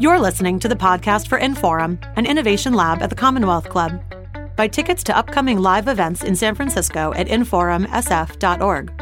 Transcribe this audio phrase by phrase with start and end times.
[0.00, 4.00] You're listening to the podcast for Inforum, an innovation lab at the Commonwealth Club.
[4.54, 8.92] Buy tickets to upcoming live events in San Francisco at inforumsf.org.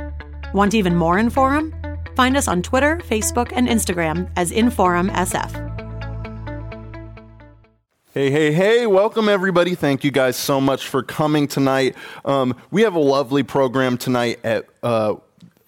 [0.55, 2.17] Want even more Inforum?
[2.17, 5.67] Find us on Twitter, Facebook, and Instagram as InforumSF.
[8.15, 9.75] Hey, hey, hey, welcome everybody.
[9.75, 11.95] Thank you guys so much for coming tonight.
[12.25, 14.65] Um, we have a lovely program tonight at.
[14.83, 15.17] Uh,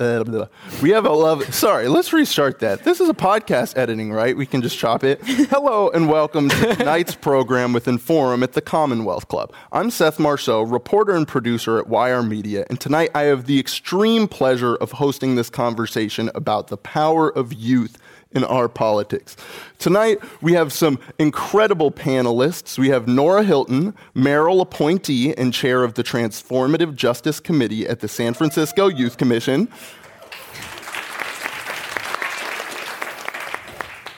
[0.01, 0.47] uh,
[0.83, 1.53] we have a love.
[1.55, 2.85] Sorry, let's restart that.
[2.85, 4.37] This is a podcast editing, right?
[4.37, 5.21] We can just chop it.
[5.25, 9.53] Hello and welcome to tonight's program with Inforum at the Commonwealth Club.
[9.73, 14.29] I'm Seth Marceau, reporter and producer at YR Media, and tonight I have the extreme
[14.29, 17.99] pleasure of hosting this conversation about the power of youth
[18.33, 19.37] in our politics.
[19.79, 22.79] Tonight, we have some incredible panelists.
[22.79, 28.09] We have Nora Hilton, mayoral appointee and chair of the Transformative Justice Committee at the
[28.09, 29.69] San Francisco Youth Commission.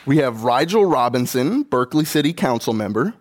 [0.05, 3.13] We have Rigel Robinson, Berkeley City Council member.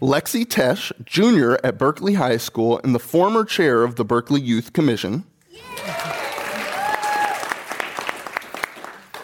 [0.00, 4.72] Lexi Tesh, junior at Berkeley High School and the former chair of the Berkeley Youth
[4.72, 5.24] Commission.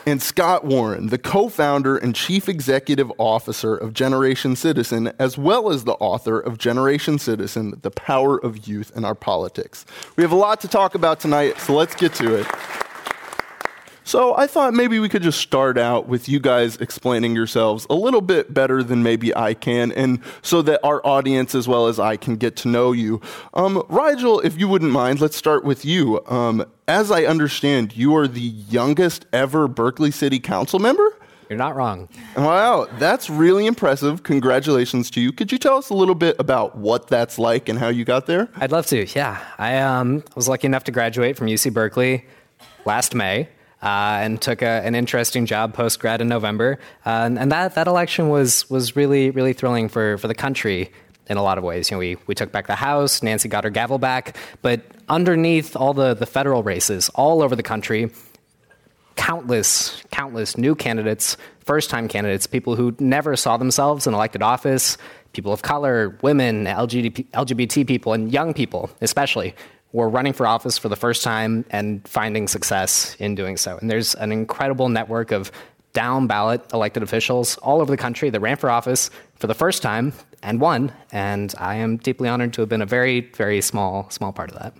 [0.07, 5.71] And Scott Warren, the co founder and chief executive officer of Generation Citizen, as well
[5.71, 9.85] as the author of Generation Citizen The Power of Youth in Our Politics.
[10.17, 12.47] We have a lot to talk about tonight, so let's get to it.
[14.05, 17.95] So I thought maybe we could just start out with you guys explaining yourselves a
[17.95, 21.99] little bit better than maybe I can, and so that our audience as well as
[21.99, 23.23] I can get to know you.
[23.55, 26.23] Um, Rigel, if you wouldn't mind, let's start with you.
[26.27, 31.17] Um, as I understand, you are the youngest ever Berkeley City Council member.
[31.49, 32.11] You're not wrong.
[32.37, 34.23] Wow, that's really impressive.
[34.23, 35.33] Congratulations to you.
[35.33, 38.27] Could you tell us a little bit about what that's like and how you got
[38.27, 38.49] there?
[38.57, 39.07] I'd love to.
[39.17, 42.27] Yeah, I um, was lucky enough to graduate from UC Berkeley
[42.85, 43.49] last May
[43.85, 46.79] uh, and took a, an interesting job post grad in November.
[47.05, 50.91] Uh, and, and, that, that election was, was really, really thrilling for, for the country
[51.29, 51.91] in a lot of ways.
[51.91, 55.77] You know, we, we took back the House, Nancy got her gavel back, but underneath
[55.77, 58.11] all the, the federal races all over the country,
[59.17, 64.97] countless, countless new candidates, first time candidates, people who never saw themselves in elected office,
[65.35, 69.55] people of color, women, LGBT, LGBT people, and young people especially,
[69.95, 73.79] were running for office for the first time and finding success in doing so.
[73.79, 75.53] And there's an incredible network of
[75.93, 79.83] down ballot elected officials all over the country that ran for office for the first
[79.83, 80.13] time
[80.43, 80.93] and won.
[81.13, 84.59] And I am deeply honored to have been a very, very small, small part of
[84.59, 84.75] that.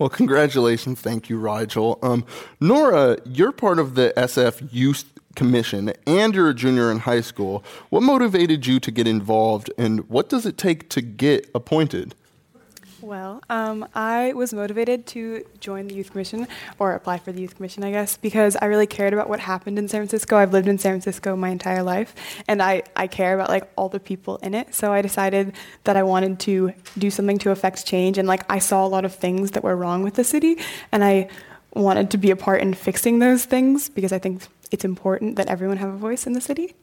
[0.00, 1.00] Well, congratulations.
[1.00, 2.00] Thank you, Rigel.
[2.02, 2.26] Um,
[2.58, 5.04] Nora, you're part of the SF Youth
[5.36, 7.62] Commission and you're a junior in high school.
[7.90, 12.16] What motivated you to get involved and what does it take to get appointed?
[13.02, 16.46] Well, um, I was motivated to join the Youth Commission,
[16.78, 19.78] or apply for the Youth Commission, I guess, because I really cared about what happened
[19.78, 20.36] in San Francisco.
[20.36, 22.14] I've lived in San Francisco my entire life,
[22.46, 24.74] and I, I care about like all the people in it.
[24.74, 28.58] So I decided that I wanted to do something to affect change, and like I
[28.58, 30.58] saw a lot of things that were wrong with the city,
[30.92, 31.28] and I
[31.74, 35.46] wanted to be a part in fixing those things because I think it's important that
[35.48, 36.74] everyone have a voice in the city.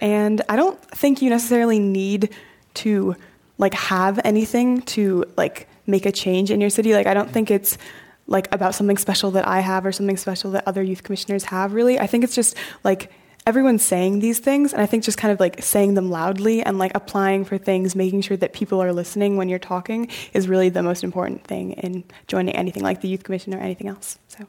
[0.00, 2.30] And I don't think you necessarily need
[2.74, 3.16] to
[3.58, 6.94] like have anything to like make a change in your city.
[6.94, 7.78] Like I don't think it's
[8.26, 11.72] like about something special that I have or something special that other youth commissioners have
[11.72, 11.98] really.
[11.98, 13.10] I think it's just like
[13.46, 16.78] everyone's saying these things and I think just kind of like saying them loudly and
[16.78, 20.68] like applying for things, making sure that people are listening when you're talking is really
[20.68, 24.18] the most important thing in joining anything like the youth commission or anything else.
[24.28, 24.46] So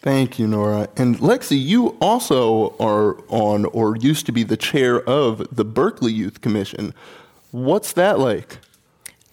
[0.00, 0.88] Thank you, Nora.
[0.96, 6.12] And Lexi, you also are on or used to be the chair of the Berkeley
[6.12, 6.94] Youth Commission.
[7.50, 8.58] What's that like?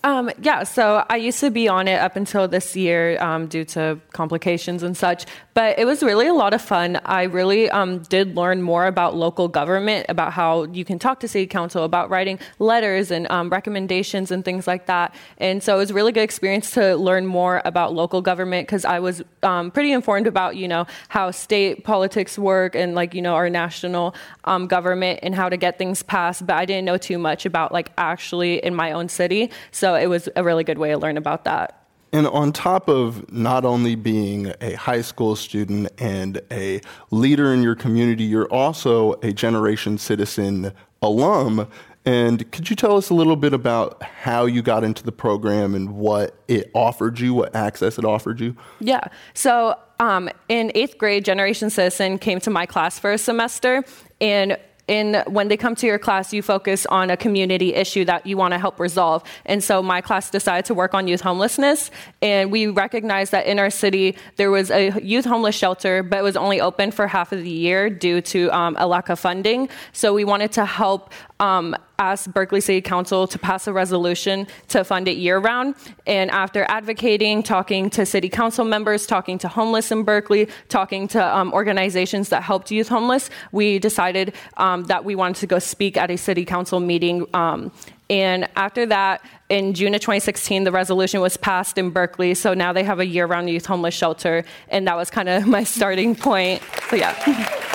[0.06, 3.66] Um, yeah, so I used to be on it up until this year um, due
[3.66, 7.02] to complications and such, but it was really a lot of fun.
[7.06, 11.28] I really um, did learn more about local government, about how you can talk to
[11.28, 15.16] city council, about writing letters and um, recommendations and things like that.
[15.40, 18.86] And so it was a really good experience to learn more about local government because
[18.86, 23.24] I was um, pretty informed about, you know, how state politics work and like, you
[23.24, 24.14] know, our national
[24.44, 27.72] um, government and how to get things passed, but I didn't know too much about
[27.72, 29.50] like actually in my own city.
[29.72, 31.82] So it was a really good way to learn about that.
[32.14, 36.80] And on top of not only being a high school student and a
[37.12, 40.72] leader in your community, you're also a Generation Citizen
[41.02, 41.68] alum.
[42.06, 45.76] And could you tell us a little bit about how you got into the program
[45.76, 48.56] and what it offered you, what access it offered you?
[48.80, 49.08] Yeah.
[49.34, 53.84] So um, in eighth grade, Generation Citizen came to my class for a semester.
[54.22, 54.58] And
[54.88, 58.38] in when they come to your class, you focus on a community issue that you
[58.38, 59.24] want to help resolve.
[59.46, 61.92] And so my class decided to work on youth homelessness,
[62.22, 66.24] and we recognized that in our city there was a youth homeless shelter, but it
[66.24, 69.70] was only open for half of the year due to um, a lack of funding.
[69.94, 74.84] So we wanted to help um, ask Berkeley City Council to pass a resolution to
[74.84, 75.76] fund it year round.
[76.06, 81.38] And after advocating, talking to city council members, talking to homeless in Berkeley, talking to
[81.38, 85.98] um, organizations that helped youth homeless, we decided um, that we wanted to go speak
[85.98, 87.26] at a city council meeting.
[87.34, 87.72] Um,
[88.10, 92.34] and after that, in June of 2016, the resolution was passed in Berkeley.
[92.36, 94.44] So now they have a year round youth homeless shelter.
[94.70, 96.62] And that was kind of my starting point.
[96.90, 97.72] So, yeah.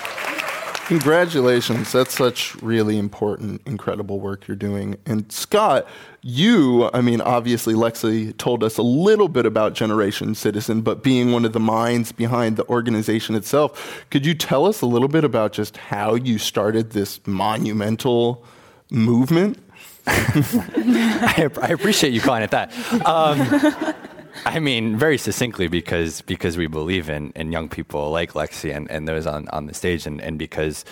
[0.91, 1.93] Congratulations.
[1.93, 4.97] That's such really important, incredible work you're doing.
[5.07, 5.87] And Scott,
[6.21, 11.31] you, I mean, obviously, Lexi told us a little bit about Generation Citizen, but being
[11.31, 15.23] one of the minds behind the organization itself, could you tell us a little bit
[15.23, 18.45] about just how you started this monumental
[18.91, 19.59] movement?
[20.09, 22.73] I, I, appreciate you calling it that.
[23.07, 23.95] Um,
[24.44, 28.91] I mean, very succinctly, because because we believe in, in young people like Lexi and,
[28.91, 30.85] and those on, on the stage, and, and because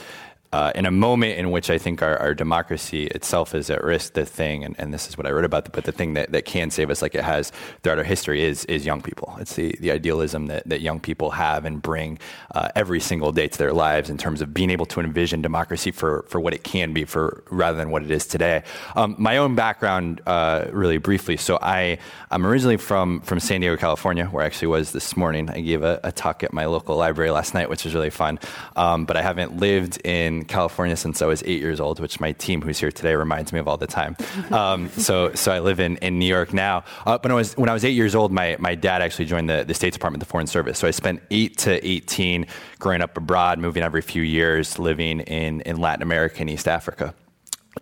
[0.52, 4.14] uh, in a moment in which I think our, our, democracy itself is at risk,
[4.14, 6.46] the thing, and, and, this is what I wrote about, but the thing that, that
[6.46, 7.52] can save us, like it has
[7.82, 9.36] throughout our history, is is young people.
[9.40, 12.18] It's the, the idealism that, that young people have and bring
[12.54, 15.90] uh, every single day to their lives in terms of being able to envision democracy
[15.90, 18.62] for, for what it can be, for rather than what it is today.
[18.96, 21.36] Um, my own background, uh, really briefly.
[21.36, 21.98] So I
[22.30, 25.50] I'm originally from from San Diego, California, where I actually was this morning.
[25.50, 28.38] I gave a, a talk at my local library last night, which was really fun.
[28.76, 32.32] Um, but I haven't lived in California since I was eight years old, which my
[32.32, 34.16] team who's here today reminds me of all the time.
[34.50, 36.84] Um, so, so I live in, in New York now.
[37.06, 39.26] Uh, but when I, was, when I was eight years old, my, my dad actually
[39.26, 40.78] joined the, the State Department, the Foreign Service.
[40.78, 42.46] So I spent eight to 18
[42.78, 47.14] growing up abroad, moving every few years, living in, in Latin America and East Africa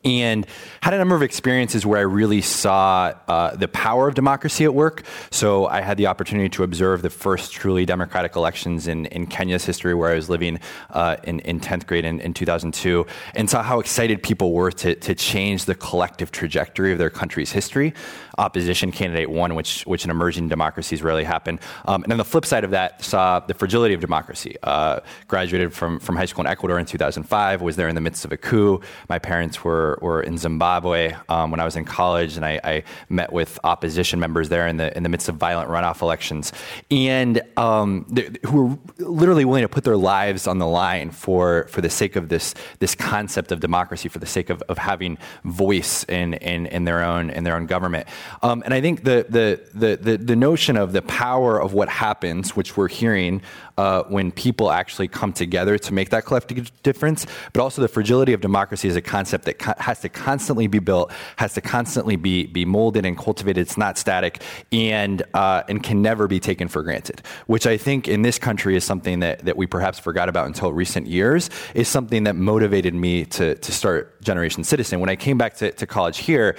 [0.05, 0.47] and
[0.83, 4.75] had a number of experiences where I really saw uh, the power of democracy at
[4.75, 5.05] work.
[5.31, 9.65] So I had the opportunity to observe the first truly democratic elections in, in Kenya's
[9.65, 10.61] history, where I was living
[10.91, 14.95] uh, in, in 10th grade in, in 2002, and saw how excited people were to,
[14.95, 17.95] to change the collective trajectory of their country's history
[18.39, 21.59] opposition candidate won, which, which in emerging democracies rarely happen.
[21.87, 24.57] Um, and on the flip side of that, saw the fragility of democracy.
[24.63, 28.25] Uh, graduated from, from high school in Ecuador in 2005, was there in the midst
[28.25, 28.81] of a coup.
[29.09, 32.83] My parents were, were in Zimbabwe um, when I was in college, and I, I,
[33.09, 36.53] met with opposition members there in the, in the midst of violent runoff elections,
[36.91, 38.05] and um,
[38.45, 42.17] who were literally willing to put their lives on the line for, for the sake
[42.17, 46.67] of this, this concept of democracy, for the sake of, of having voice in, in,
[46.67, 48.07] in, their own, in their own government.
[48.43, 51.89] Um, and I think the, the, the, the, the notion of the power of what
[51.89, 53.43] happens, which we're hearing
[53.79, 58.33] uh, when people actually come together to make that collective difference, but also the fragility
[58.33, 62.17] of democracy is a concept that co- has to constantly be built, has to constantly
[62.17, 63.61] be, be molded and cultivated.
[63.61, 64.43] It's not static
[64.73, 68.77] and, uh, and can never be taken for granted, which I think in this country
[68.77, 72.95] is something that, that we perhaps forgot about until recent years, is something that motivated
[72.95, 75.01] me to, to start Generation Citizen.
[75.01, 76.57] When I came back to, to college here,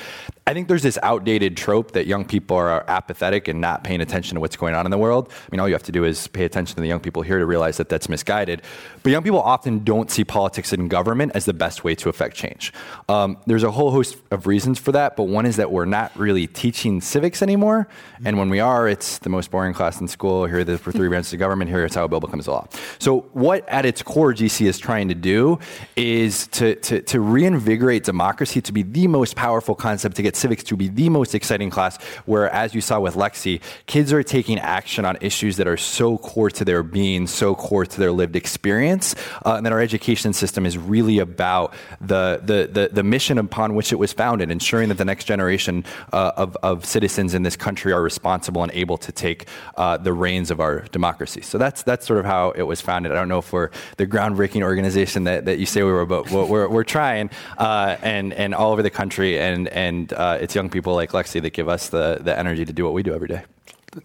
[0.48, 4.36] I think there's this outdated trope that young people are apathetic and not paying attention
[4.36, 5.30] to what's going on in the world.
[5.30, 7.38] I mean, all you have to do is pay attention to the young people here
[7.38, 8.62] to realize that that's misguided.
[9.04, 12.38] But young people often don't see politics and government as the best way to affect
[12.38, 12.72] change.
[13.10, 16.18] Um, there's a whole host of reasons for that, but one is that we're not
[16.18, 17.90] really teaching civics anymore.
[18.24, 20.46] And when we are, it's the most boring class in school.
[20.46, 21.70] Here are the three branches of government.
[21.70, 22.68] Here is how a bill becomes a law.
[23.00, 25.60] So, what at its core GC is trying to do
[25.98, 30.64] is to, to, to reinvigorate democracy to be the most powerful concept to get civics
[30.64, 34.60] to be the most exciting class, where, as you saw with Lexi, kids are taking
[34.60, 38.36] action on issues that are so core to their being, so core to their lived
[38.36, 39.16] experience,
[39.46, 43.74] uh, and that our education system is really about the, the, the, the, mission upon
[43.74, 47.56] which it was founded, ensuring that the next generation uh, of, of citizens in this
[47.56, 51.42] country are responsible and able to take uh, the reins of our democracy.
[51.42, 53.12] So that's, that's sort of how it was founded.
[53.12, 56.30] I don't know if we're the groundbreaking organization that, that you say we were, but
[56.30, 60.70] we're, we're trying, uh, and, and all over the country, and, and uh, it's young
[60.70, 63.28] people like Lexi that give us the, the energy to do what we do every
[63.28, 63.44] day.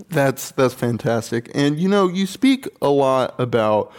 [0.08, 1.50] That's that's fantastic.
[1.54, 3.92] And you know, you speak a lot about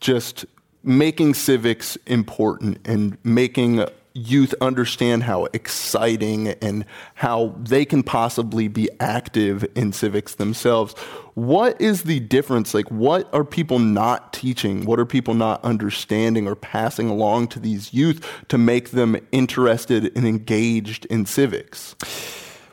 [0.00, 0.44] just
[0.82, 8.88] making civics important and making youth understand how exciting and how they can possibly be
[8.98, 10.94] active in civics themselves.
[11.34, 12.74] What is the difference?
[12.74, 14.84] Like, what are people not teaching?
[14.84, 20.16] What are people not understanding or passing along to these youth to make them interested
[20.16, 21.94] and engaged in civics?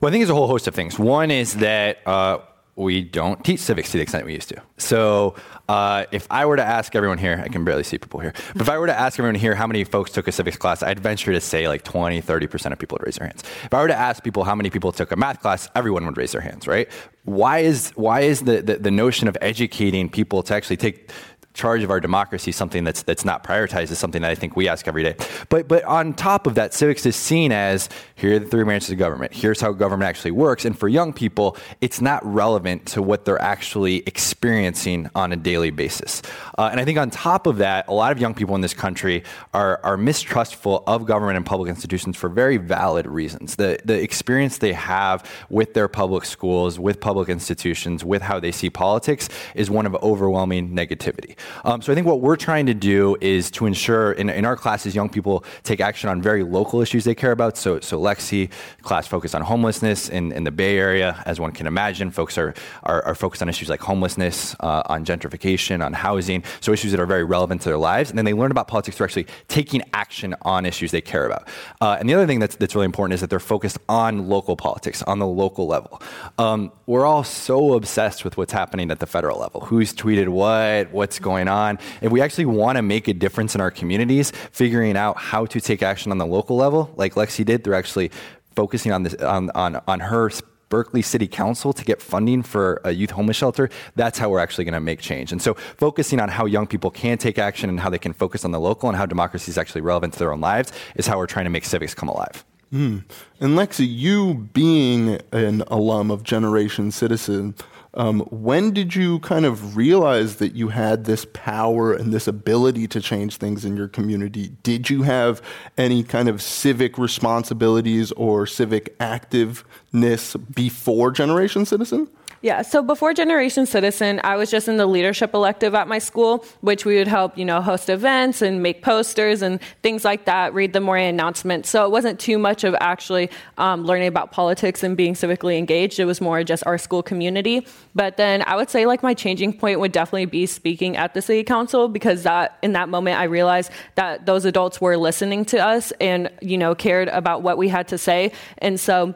[0.02, 1.00] Well, I think there's a whole host of things.
[1.00, 2.40] One is that uh,
[2.78, 4.62] we don't teach civics to the extent we used to.
[4.78, 5.36] So,
[5.68, 8.62] uh, if I were to ask everyone here, I can barely see people here, but
[8.62, 11.00] if I were to ask everyone here how many folks took a civics class, I'd
[11.00, 13.44] venture to say like 20, 30% of people would raise their hands.
[13.64, 16.18] If I were to ask people how many people took a math class, everyone would
[16.18, 16.88] raise their hands, right?
[17.26, 21.12] Why is, why is the, the, the notion of educating people to actually take
[21.58, 24.70] charge of our democracy something that's that's not prioritized is something that I think we
[24.70, 25.16] ask every day.
[25.50, 28.92] But but on top of that, civics is seen as here are the three branches
[28.92, 29.34] of government.
[29.34, 30.66] Here's how government actually works.
[30.66, 35.72] And for young people, it's not relevant to what they're actually experiencing on a daily
[35.72, 36.22] basis.
[36.58, 38.74] Uh, and I think on top of that, a lot of young people in this
[38.76, 39.24] country
[39.54, 43.56] are are mistrustful of government and public institutions for very valid reasons.
[43.56, 48.52] The the experience they have with their public schools, with public institutions, with how they
[48.52, 51.36] see politics is one of overwhelming negativity.
[51.66, 54.56] Um, so I think what we're trying to do is to ensure in, in our
[54.56, 57.58] classes, young people take action on very local issues they care about.
[57.58, 58.50] So, so Lexi,
[58.82, 62.12] class focused on homelessness in, in the Bay Area, as one can imagine.
[62.12, 66.72] Folks are, are, are focused on issues like homelessness, uh, on gentrification, on housing, so
[66.72, 68.10] issues that are very relevant to their lives.
[68.10, 71.48] And then they learn about politics through actually taking action on issues they care about.
[71.82, 74.56] Uh, and the other thing that's, that's really important is that they're focused on local
[74.56, 76.02] politics, on the local level.
[76.38, 79.62] Um, we're all so obsessed with what's happening at the federal level.
[79.62, 81.78] Who's tweeted what, what's going going on.
[82.02, 85.60] If we actually want to make a difference in our communities, figuring out how to
[85.60, 88.12] take action on the local level, like Lexi did through actually
[88.56, 90.32] focusing on this on on, on her
[90.70, 94.66] Berkeley City Council to get funding for a youth homeless shelter, that's how we're actually
[94.66, 95.32] going to make change.
[95.32, 98.44] And so, focusing on how young people can take action and how they can focus
[98.44, 101.18] on the local and how democracy is actually relevant to their own lives is how
[101.18, 102.44] we're trying to make civics come alive.
[102.74, 103.04] Mm.
[103.40, 107.56] And Lexi, you being an alum of Generation Citizen,
[107.98, 112.88] um, when did you kind of realize that you had this power and this ability
[112.90, 114.50] to change things in your community?
[114.62, 115.42] Did you have
[115.80, 122.08] any kind of civic responsibilities or civic activeness before Generation Citizen?
[122.42, 126.46] Yeah, so before Generation Citizen, I was just in the leadership elective at my school,
[126.62, 130.54] which we would help, you know, host events and make posters and things like that,
[130.54, 131.70] read the morning announcements.
[131.70, 136.00] So it wasn't too much of actually um, learning about politics and being civically engaged.
[136.00, 137.66] It was more just our school community.
[137.96, 141.24] But then I would say like my changing point would definitely be speaking at the
[141.24, 145.58] city council because that in that moment I realized that those adults were listening to
[145.58, 148.32] us and, you know, cared about what we had to say.
[148.60, 149.16] And so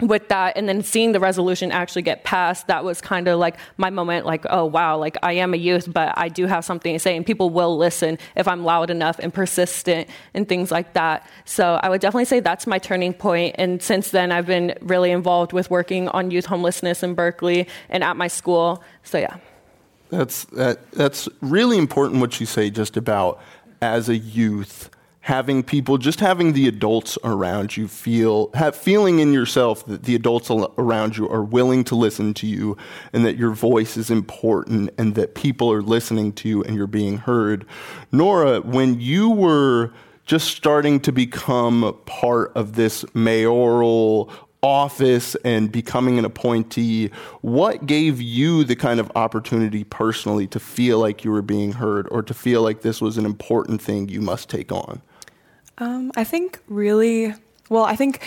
[0.00, 3.56] with that and then seeing the resolution actually get passed that was kind of like
[3.76, 6.94] my moment like oh wow like i am a youth but i do have something
[6.94, 10.92] to say and people will listen if i'm loud enough and persistent and things like
[10.92, 11.28] that.
[11.44, 13.56] So i would definitely say that's my turning point.
[13.58, 18.04] And since then i've been really involved with working on youth homelessness in berkeley and
[18.04, 18.82] at my school.
[19.02, 19.36] So yeah.
[20.10, 23.40] That's that, that's really important what you say just about
[23.82, 24.90] as a youth
[25.28, 30.14] having people, just having the adults around you feel, have feeling in yourself that the
[30.14, 32.74] adults around you are willing to listen to you
[33.12, 36.86] and that your voice is important and that people are listening to you and you're
[36.86, 37.66] being heard.
[38.10, 39.92] Nora, when you were
[40.24, 44.32] just starting to become part of this mayoral
[44.62, 47.10] office and becoming an appointee,
[47.42, 52.08] what gave you the kind of opportunity personally to feel like you were being heard
[52.10, 55.02] or to feel like this was an important thing you must take on?
[55.78, 57.34] Um, I think really,
[57.68, 58.20] well, I think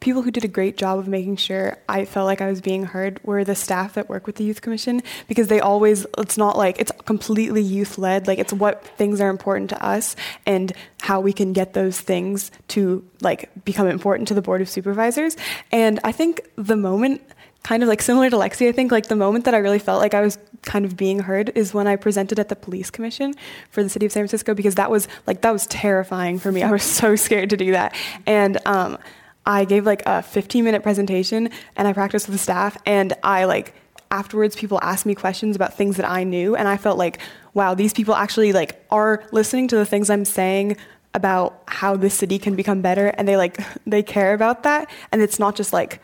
[0.00, 2.84] people who did a great job of making sure I felt like I was being
[2.84, 6.58] heard were the staff that work with the Youth Commission because they always, it's not
[6.58, 11.20] like it's completely youth led, like it's what things are important to us and how
[11.20, 15.36] we can get those things to like become important to the Board of Supervisors.
[15.70, 17.22] And I think the moment,
[17.62, 20.00] kind of like similar to Lexi, I think like the moment that I really felt
[20.00, 23.34] like I was kind of being heard is when I presented at the police commission
[23.70, 26.62] for the city of San Francisco because that was like that was terrifying for me.
[26.62, 28.98] I was so scared to do that, and um,
[29.46, 33.44] I gave like a 15 minute presentation and I practiced with the staff, and I
[33.44, 33.74] like
[34.10, 37.18] afterwards people asked me questions about things that I knew, and I felt like
[37.54, 40.76] wow, these people actually like are listening to the things I'm saying
[41.14, 45.22] about how the city can become better and they like they care about that and
[45.22, 46.00] it's not just like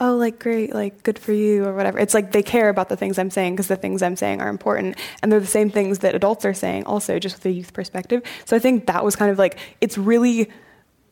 [0.00, 1.98] oh, like great, like good for you or whatever.
[1.98, 4.48] It's like they care about the things I'm saying because the things I'm saying are
[4.48, 4.96] important.
[5.22, 8.22] And they're the same things that adults are saying also, just with a youth perspective.
[8.44, 10.50] So I think that was kind of like, it's really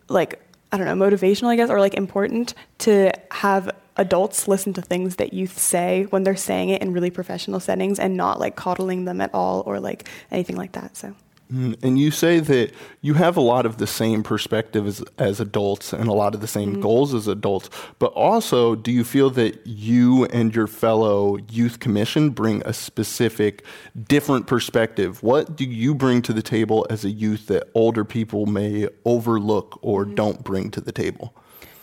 [0.08, 0.40] like,
[0.70, 5.16] I don't know, motivational, I guess, or like important to have adults listen to things
[5.16, 9.04] that youth say when they're saying it in really professional settings and not like coddling
[9.04, 10.96] them at all or like anything like that.
[10.96, 11.14] So.
[11.52, 12.72] Mm, and you say that
[13.02, 16.40] you have a lot of the same perspective as, as adults and a lot of
[16.40, 16.80] the same mm-hmm.
[16.80, 22.30] goals as adults, but also do you feel that you and your fellow youth commission
[22.30, 23.64] bring a specific
[24.08, 25.22] different perspective?
[25.22, 29.78] What do you bring to the table as a youth that older people may overlook
[29.82, 30.14] or mm-hmm.
[30.16, 31.32] don't bring to the table?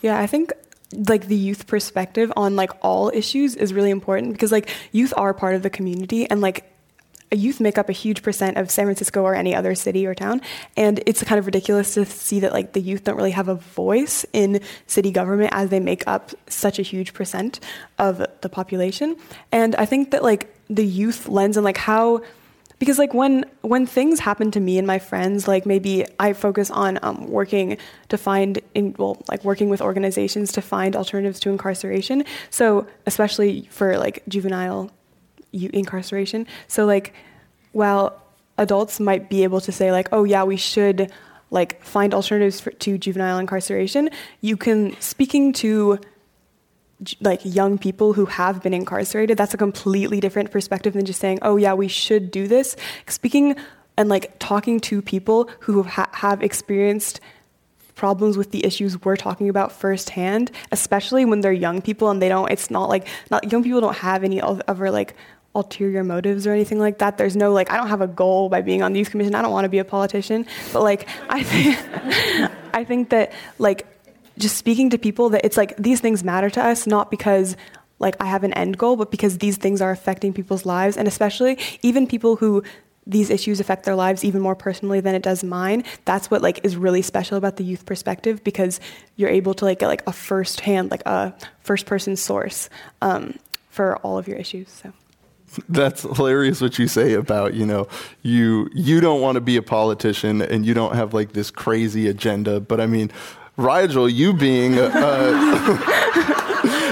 [0.02, 0.52] Yeah, I think
[1.08, 5.34] like the youth perspective on like all issues is really important because like youth are
[5.34, 6.73] part of the community and like
[7.36, 10.42] youth make up a huge percent of San Francisco or any other city or town,
[10.78, 13.56] and it's kind of ridiculous to see that like the youth don't really have a
[13.56, 17.60] voice in city government as they make up such a huge percent
[18.00, 19.16] of the population.
[19.52, 22.22] And I think that like the youth lens and like how
[22.80, 26.70] because like when when things happen to me and my friends like maybe i focus
[26.70, 27.78] on um, working
[28.10, 33.68] to find in well like working with organizations to find alternatives to incarceration so especially
[33.72, 34.92] for like juvenile
[35.54, 36.48] incarceration.
[36.68, 37.14] So like
[37.72, 38.22] while
[38.58, 41.12] adults might be able to say like oh yeah we should
[41.50, 44.10] like find alternatives for, to juvenile incarceration
[44.42, 46.00] you can speaking to
[47.20, 51.40] like young people who have been incarcerated that's a completely different perspective than just saying
[51.42, 52.76] oh yeah we should do this.
[53.08, 53.56] Speaking
[53.98, 57.20] and like talking to people who ha- have experienced
[57.96, 62.30] problems with the issues we're talking about firsthand especially when they're young people and they
[62.30, 65.16] don't it's not like not young people don't have any other like
[65.56, 68.62] ulterior motives or anything like that there's no like i don't have a goal by
[68.62, 71.44] being on the youth commission i don't want to be a politician but like i
[71.44, 73.86] think i think that like
[74.40, 77.56] just speaking to people that it's like these things matter to us not because
[78.00, 81.08] like I have an end goal, but because these things are affecting people's lives, and
[81.08, 82.64] especially even people who
[83.06, 85.84] these issues affect their lives even more personally than it does mine.
[86.06, 88.80] That's what like is really special about the youth perspective because
[89.16, 92.70] you're able to like get like a first hand, like a first person source
[93.02, 93.38] um,
[93.70, 94.70] for all of your issues.
[94.70, 94.94] So.
[95.70, 97.88] That's hilarious what you say about, you know,
[98.22, 102.08] you you don't want to be a politician and you don't have like this crazy
[102.08, 103.12] agenda, but I mean,
[103.58, 104.86] Rigel, you being a,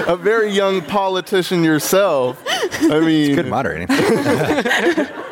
[0.06, 3.88] a, very young politician yourself, I mean, it's good moderating.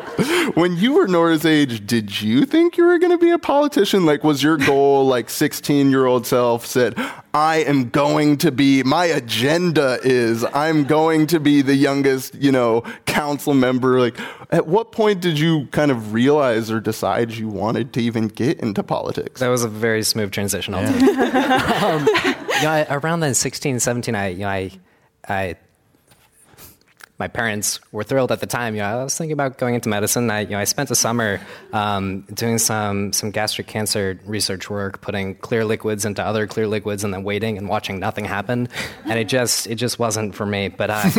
[0.55, 4.05] when you were Nora's age, did you think you were going to be a politician?
[4.05, 6.95] Like, was your goal, like 16 year old self said,
[7.33, 12.51] I am going to be, my agenda is I'm going to be the youngest, you
[12.51, 13.99] know, council member.
[13.99, 14.17] Like,
[14.51, 18.59] at what point did you kind of realize or decide you wanted to even get
[18.59, 19.39] into politics?
[19.39, 20.73] That was a very smooth transition.
[20.73, 20.87] Yeah.
[21.83, 24.71] um, you know, I, around then, 16, 17, I, you know, I,
[25.27, 25.55] I
[27.21, 28.73] my parents were thrilled at the time.
[28.73, 30.31] You know, I was thinking about going into medicine.
[30.31, 31.39] I, you know, I spent a summer
[31.71, 37.03] um, doing some some gastric cancer research work, putting clear liquids into other clear liquids,
[37.03, 38.69] and then waiting and watching nothing happen.
[39.05, 40.69] And it just it just wasn't for me.
[40.69, 41.03] But uh,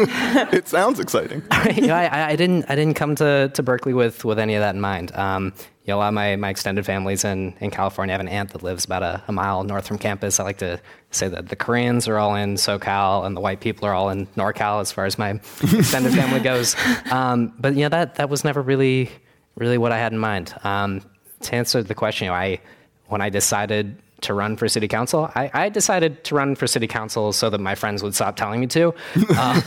[0.53, 1.45] it sounds exciting.
[1.77, 4.61] you know, I, I, didn't I didn't come to, to Berkeley with with any of
[4.61, 5.15] that in mind.
[5.15, 5.53] Um,
[5.85, 8.12] you know, a lot of my, my extended family's in, in California.
[8.12, 10.38] I have an aunt that lives about a, a, mile north from campus.
[10.38, 13.88] I like to say that the Koreans are all in SoCal and the white people
[13.88, 15.31] are all in NorCal as far as my
[15.62, 16.77] extended family goes.
[17.11, 19.11] Um, but, you know, that, that was never really,
[19.57, 20.55] really what I had in mind.
[20.62, 21.03] Um,
[21.40, 22.61] to answer the question, you know, I,
[23.09, 26.87] when I decided to run for city council, I, I, decided to run for city
[26.87, 28.95] council so that my friends would stop telling me to.
[29.37, 29.62] Um,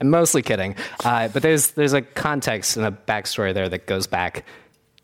[0.00, 0.74] I'm mostly kidding.
[1.04, 4.44] Uh, but there's, there's a context and a backstory there that goes back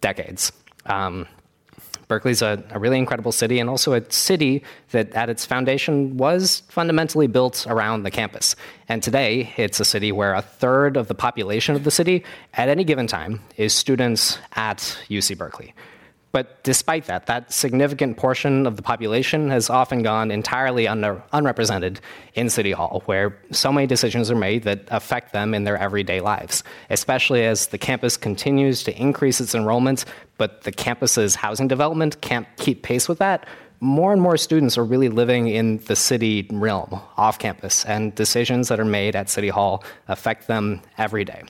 [0.00, 0.52] decades.
[0.86, 1.26] Um,
[2.08, 6.62] Berkeley's a, a, really incredible city and also a city that at its foundation was
[6.68, 8.54] fundamentally built around the campus.
[8.88, 12.68] And today, it's a city where a third of the population of the city at
[12.68, 14.78] any given time is students at
[15.08, 15.74] UC Berkeley.
[16.36, 21.98] But despite that, that significant portion of the population has often gone entirely un- unrepresented
[22.34, 26.20] in City Hall, where so many decisions are made that affect them in their everyday
[26.20, 30.04] lives, especially as the campus continues to increase its enrollment,
[30.36, 33.46] but the campus's housing development can't keep pace with that.
[33.80, 38.68] More and more students are really living in the city realm off campus, and decisions
[38.68, 41.44] that are made at City Hall affect them every day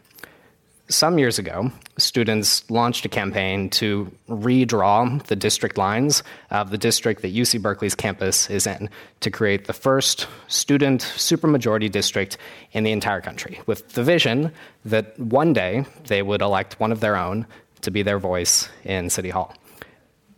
[0.88, 7.22] some years ago, students launched a campaign to redraw the district lines of the district
[7.22, 8.88] that UC Berkeley's campus is in
[9.20, 12.38] to create the first student supermajority district
[12.72, 14.52] in the entire country, with the vision
[14.84, 17.46] that one day they would elect one of their own
[17.80, 19.54] to be their voice in City Hall.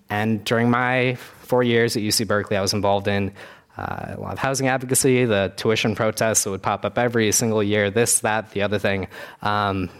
[0.09, 3.33] And during my four years at UC Berkeley, I was involved in
[3.77, 7.63] uh, a lot of housing advocacy, the tuition protests that would pop up every single
[7.63, 9.07] year, this, that, the other thing.
[9.43, 9.91] Um,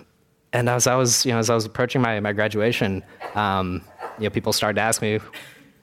[0.53, 3.83] and as I was, you know, as I was approaching my, my graduation, um,
[4.19, 5.21] you know, people started to ask me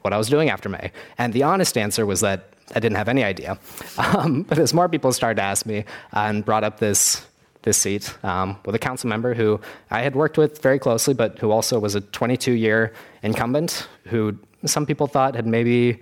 [0.02, 0.92] what I was doing after May.
[1.18, 3.58] And the honest answer was that I didn't have any idea.
[3.98, 7.26] Um, but as more people started to ask me and brought up this,
[7.64, 11.40] this seat um, with a council member who I had worked with very closely, but
[11.40, 16.02] who also was a 22 year incumbent, who some people thought had maybe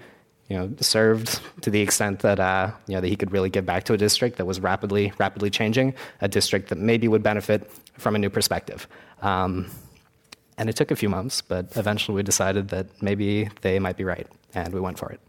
[0.54, 3.66] you know, served to the extent that uh, you know that he could really give
[3.66, 7.72] back to a district that was rapidly rapidly changing, a district that maybe would benefit
[7.98, 8.88] from a new perspective.
[9.24, 9.72] Um,
[10.60, 14.04] and it took a few months, but eventually we decided that maybe they might be
[14.04, 15.20] right, and we went for it.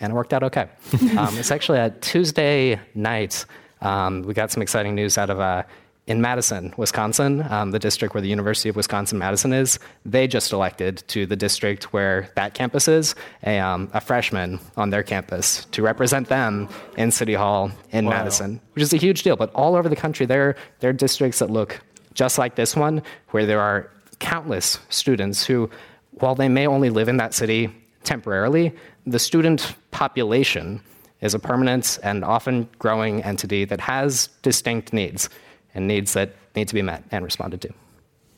[0.00, 0.70] and it worked out okay.
[1.18, 3.44] um, it's actually a Tuesday night.
[3.82, 5.64] Um, we got some exciting news out of uh,
[6.06, 10.52] in Madison, Wisconsin, um, the district where the University of Wisconsin Madison is, they just
[10.52, 15.64] elected to the district where that campus is a, um, a freshman on their campus
[15.66, 18.12] to represent them in City Hall in wow.
[18.12, 19.36] Madison, which is a huge deal.
[19.36, 21.80] But all over the country, there, there are districts that look
[22.14, 23.88] just like this one, where there are
[24.18, 25.70] countless students who,
[26.12, 28.74] while they may only live in that city temporarily,
[29.06, 30.80] the student population
[31.20, 35.28] is a permanent and often growing entity that has distinct needs
[35.74, 37.72] and needs that need to be met and responded to.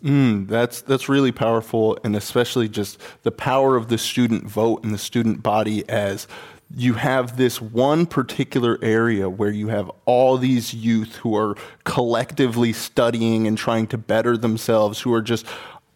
[0.04, 4.92] Mm, that's that's really powerful, and especially just the power of the student vote and
[4.92, 6.28] the student body as
[6.76, 12.72] you have this one particular area where you have all these youth who are collectively
[12.72, 15.46] studying and trying to better themselves, who are just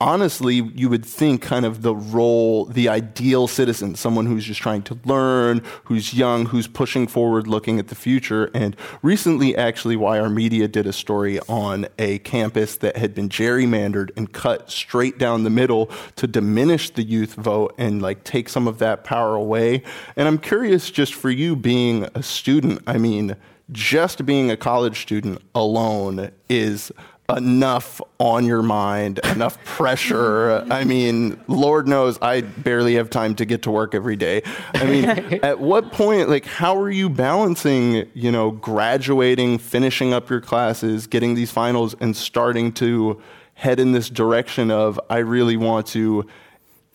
[0.01, 4.83] honestly, you would think kind of the role, the ideal citizen, someone who's just trying
[4.83, 8.51] to learn, who's young, who's pushing forward, looking at the future.
[8.55, 14.11] And recently, actually, YR Media did a story on a campus that had been gerrymandered
[14.17, 18.69] and cut straight down the middle to diminish the youth vote and like take some
[18.69, 19.83] of that power away.
[20.17, 23.37] And I'm curious, just for you being a student, I mean,
[23.71, 26.91] just being a college student alone is
[27.37, 30.65] enough on your mind, enough pressure.
[30.71, 34.43] I mean, Lord knows I barely have time to get to work every day.
[34.75, 35.05] I mean,
[35.43, 41.07] at what point, like, how are you balancing, you know, graduating, finishing up your classes,
[41.07, 43.21] getting these finals, and starting to
[43.55, 46.27] head in this direction of, I really want to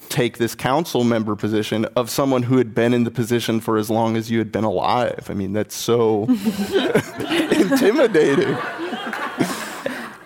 [0.10, 3.90] take this council member position of someone who had been in the position for as
[3.90, 5.28] long as you had been alive?
[5.30, 6.24] I mean, that's so
[7.52, 8.58] intimidating.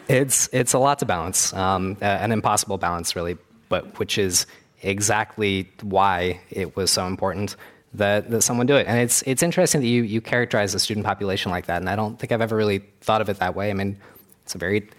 [0.08, 3.38] It's it's a lot to balance, um, an impossible balance, really,
[3.70, 4.46] but which is
[4.82, 7.56] exactly why it was so important
[7.93, 8.88] that, that someone do it.
[8.88, 11.96] And it's it's interesting that you you characterize the student population like that, and I
[11.96, 13.70] don't think I've ever really thought of it that way.
[13.70, 13.98] I mean,
[14.43, 14.89] it's a very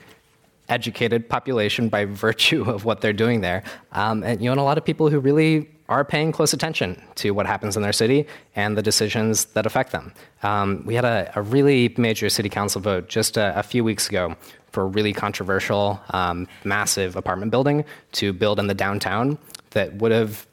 [0.68, 4.64] educated population by virtue of what they're doing there, um, and you know, and a
[4.64, 8.26] lot of people who really are paying close attention to what happens in their city
[8.54, 10.12] and the decisions that affect them.
[10.42, 14.06] Um, we had a, a, really major city council vote just a, a few weeks
[14.06, 14.36] ago
[14.72, 19.38] for a really controversial, um, massive apartment building to build in the downtown
[19.70, 20.46] that would have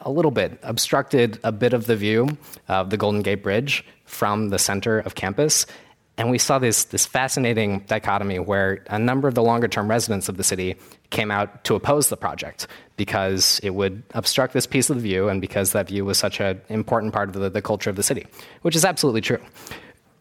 [0.00, 2.28] a little bit obstructed a bit of the view
[2.68, 5.66] of the Golden Gate Bridge from the center of campus.
[6.18, 10.28] And we saw this, this fascinating dichotomy where a number of the longer term residents
[10.28, 10.76] of the city
[11.10, 15.28] came out to oppose the project because it would obstruct this piece of the view
[15.28, 18.02] and because that view was such an important part of the, the culture of the
[18.02, 18.26] city,
[18.62, 19.40] which is absolutely true.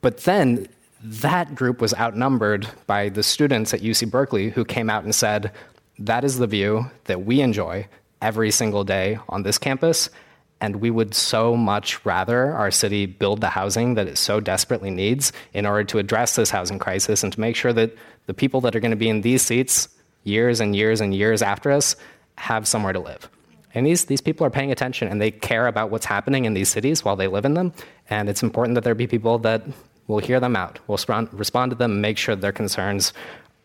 [0.02, 0.68] But then
[1.02, 5.52] that group was outnumbered by the students at UC Berkeley who came out and said,
[5.98, 7.88] That is the view that we enjoy
[8.22, 10.10] every single day on this campus.
[10.62, 14.90] And we would so much rather our city build the housing that it so desperately
[14.90, 18.60] needs in order to address this housing crisis and to make sure that the people
[18.62, 19.88] that are going to be in these seats
[20.26, 21.96] years and years and years after us
[22.38, 23.30] have somewhere to live.
[23.74, 26.70] And these, these people are paying attention and they care about what's happening in these
[26.70, 27.72] cities while they live in them.
[28.10, 29.64] And it's important that there be people that
[30.10, 30.80] We'll hear them out.
[30.88, 30.98] We'll
[31.32, 33.14] respond, to them and make sure their concerns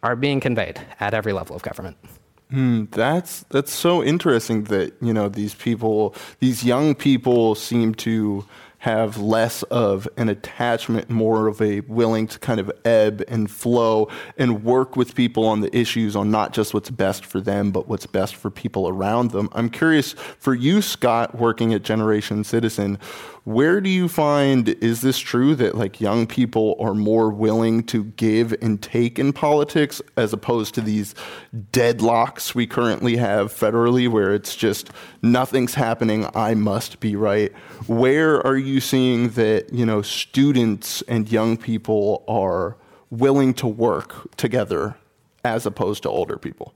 [0.02, 1.96] are being conveyed at every level of government.
[2.52, 8.44] Mm, that's that's so interesting that you know these people, these young people, seem to
[8.84, 14.06] have less of an attachment, more of a willing to kind of ebb and flow
[14.36, 17.88] and work with people on the issues on not just what's best for them, but
[17.88, 19.48] what's best for people around them.
[19.52, 22.98] I'm curious for you, Scott, working at Generation Citizen,
[23.44, 28.04] where do you find is this true that like young people are more willing to
[28.04, 31.14] give and take in politics as opposed to these
[31.70, 37.52] deadlocks we currently have federally where it's just nothing's happening, I must be right.
[37.86, 42.76] Where are you seeing that, you know, students and young people are
[43.10, 44.96] willing to work together
[45.44, 46.74] as opposed to older people?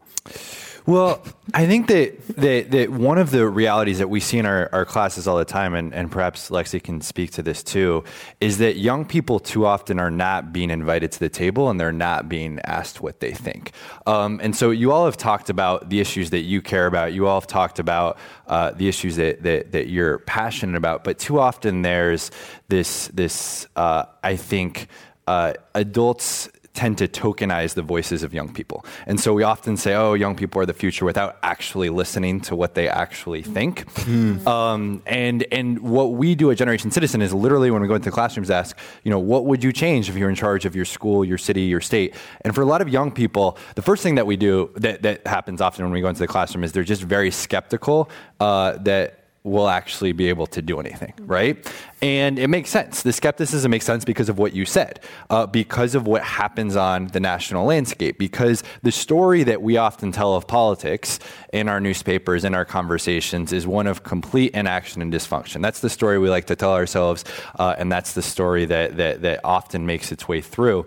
[0.87, 4.71] Well, I think that, that, that one of the realities that we see in our,
[4.73, 8.05] our classes all the time, and, and perhaps Lexi can speak to this too,
[8.41, 11.93] is that young people too often are not being invited to the table and they're
[11.93, 13.73] not being asked what they think.
[14.07, 17.13] Um, and so you all have talked about the issues that you care about.
[17.13, 21.05] You all have talked about uh, the issues that, that, that you're passionate about.
[21.05, 22.31] But too often there's
[22.69, 24.89] this, this uh, I think,
[25.27, 28.87] uh, adults tend to tokenize the voices of young people.
[29.09, 32.55] And so we often say, oh, young people are the future without actually listening to
[32.55, 33.93] what they actually think.
[33.95, 34.47] Mm.
[34.47, 38.05] Um, and, and what we do at Generation Citizen is literally when we go into
[38.05, 40.85] the classrooms ask, you know, what would you change if you're in charge of your
[40.85, 42.15] school, your city, your state?
[42.43, 45.27] And for a lot of young people, the first thing that we do that, that
[45.27, 49.28] happens often when we go into the classroom is they're just very skeptical uh, that
[49.49, 51.57] we'll actually be able to do anything, right?
[52.01, 53.03] And it makes sense.
[53.03, 57.09] The skepticism makes sense because of what you said, uh, because of what happens on
[57.09, 61.19] the national landscape, because the story that we often tell of politics
[61.53, 65.63] in our newspapers, in our conversations, is one of complete inaction and dysfunction.
[65.63, 67.25] That's the story we like to tell ourselves,
[67.59, 70.87] uh, and that's the story that, that, that often makes its way through.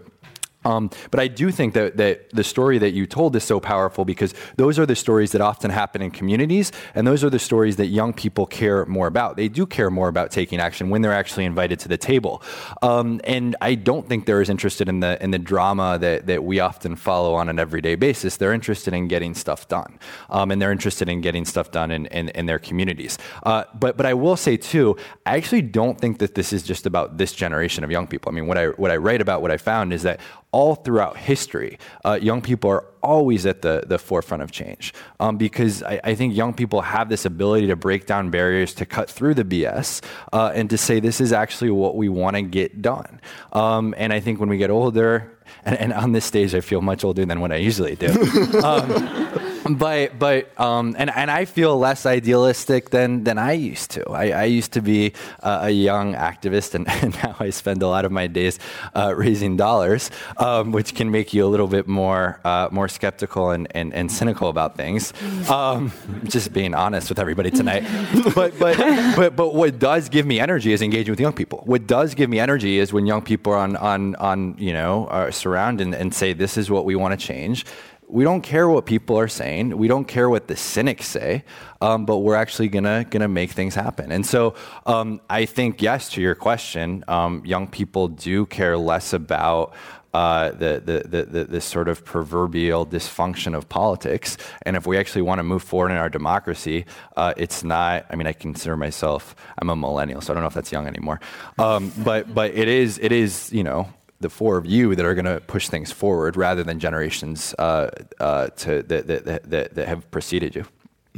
[0.65, 4.05] Um, but I do think that, that the story that you told is so powerful
[4.05, 7.77] because those are the stories that often happen in communities, and those are the stories
[7.77, 9.37] that young people care more about.
[9.37, 12.41] They do care more about taking action when they're actually invited to the table.
[12.81, 16.43] Um, and I don't think they're as interested in the in the drama that, that
[16.43, 18.37] we often follow on an everyday basis.
[18.37, 22.05] They're interested in getting stuff done, um, and they're interested in getting stuff done in,
[22.07, 23.17] in, in their communities.
[23.43, 26.85] Uh, but but I will say too, I actually don't think that this is just
[26.85, 28.31] about this generation of young people.
[28.31, 30.19] I mean, what I what I write about, what I found is that
[30.51, 35.37] all throughout history, uh, young people are always at the, the forefront of change um,
[35.37, 39.09] because I, I, think young people have this ability to break down barriers, to cut
[39.09, 42.81] through the BS, uh, and to say this is actually what we want to get
[42.81, 43.19] done.
[43.53, 46.81] Um, and I think when we get older, and, and, on this stage, I feel
[46.81, 48.07] much older than what I usually do.
[48.63, 54.09] um, but but um, and and I feel less idealistic than than I used to.
[54.09, 57.87] I, I used to be uh, a young activist, and, and, now I spend a
[57.87, 58.59] lot of my days
[58.95, 63.51] uh, raising dollars, um, which can make you a little bit more uh, more skeptical
[63.51, 65.13] and, and, and cynical about things.
[65.49, 65.91] Um,
[66.23, 67.83] just being honest with everybody tonight.
[68.35, 68.77] but but
[69.15, 71.63] but but what does give me energy is engaging with young people.
[71.65, 75.07] What does give me energy is when young people are on on on you know
[75.07, 77.65] are surround and, and say this is what we want to change
[78.11, 79.77] we don't care what people are saying.
[79.77, 81.43] We don't care what the cynics say,
[81.79, 84.11] um, but we're actually gonna gonna make things happen.
[84.11, 89.13] And so um, I think yes to your question, um, young people do care less
[89.13, 89.73] about.
[90.13, 94.35] Uh, the, the, the, the, this sort of proverbial dysfunction of politics.
[94.63, 98.17] And if we actually want to move forward in our democracy, uh, it's not, I
[98.17, 101.21] mean, I consider myself, I'm a millennial, so I don't know if that's young anymore.
[101.57, 103.87] Um, but, but it is, it is, you know,
[104.21, 107.89] the four of you that are going to push things forward rather than generations uh,
[108.19, 110.65] uh, to, that, that, that, that, have preceded you.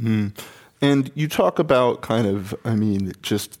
[0.00, 0.36] Mm.
[0.80, 3.58] And you talk about kind of, I mean, just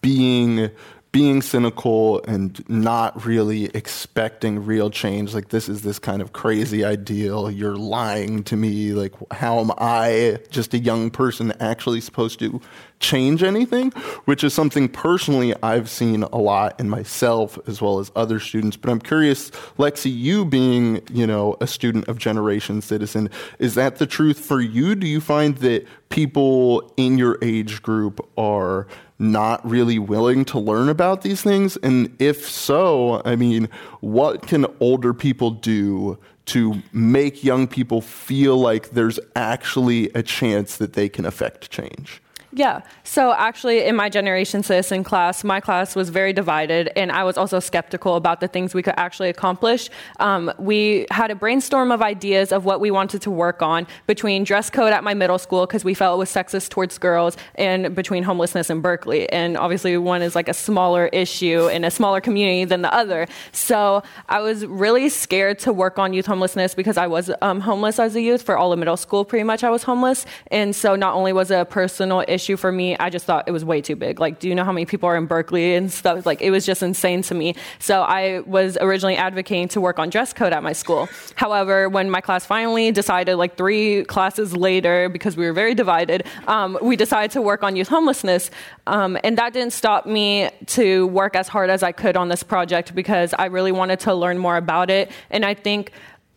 [0.00, 0.70] being
[1.12, 5.34] being cynical and not really expecting real change.
[5.34, 7.50] Like, this is this kind of crazy ideal.
[7.50, 8.92] You're lying to me.
[8.92, 12.62] Like, how am I, just a young person, actually supposed to
[12.98, 13.90] change anything?
[14.24, 18.78] Which is something personally I've seen a lot in myself as well as other students.
[18.78, 23.96] But I'm curious, Lexi, you being, you know, a student of Generation Citizen, is that
[23.96, 24.94] the truth for you?
[24.94, 28.86] Do you find that people in your age group are
[29.22, 31.76] not really willing to learn about these things?
[31.78, 33.68] And if so, I mean,
[34.00, 40.76] what can older people do to make young people feel like there's actually a chance
[40.76, 42.20] that they can affect change?
[42.54, 42.82] Yeah.
[43.02, 47.38] So actually, in my generation citizen class, my class was very divided, and I was
[47.38, 49.88] also skeptical about the things we could actually accomplish.
[50.20, 54.44] Um, we had a brainstorm of ideas of what we wanted to work on between
[54.44, 57.94] dress code at my middle school because we felt it was sexist towards girls, and
[57.94, 59.30] between homelessness in Berkeley.
[59.30, 63.28] And obviously, one is like a smaller issue in a smaller community than the other.
[63.52, 67.98] So I was really scared to work on youth homelessness because I was um, homeless
[67.98, 69.24] as a youth for all of middle school.
[69.24, 72.56] Pretty much, I was homeless, and so not only was it a personal issue issue
[72.56, 72.96] for me.
[72.98, 74.18] I just thought it was way too big.
[74.18, 76.26] Like, do you know how many people are in Berkeley and stuff?
[76.26, 77.54] Like, it was just insane to me.
[77.78, 81.08] So I was originally advocating to work on dress code at my school.
[81.36, 86.26] However, when my class finally decided, like three classes later, because we were very divided,
[86.48, 88.50] um, we decided to work on youth homelessness.
[88.86, 92.42] Um, and that didn't stop me to work as hard as I could on this
[92.42, 95.10] project because I really wanted to learn more about it.
[95.30, 95.92] And I think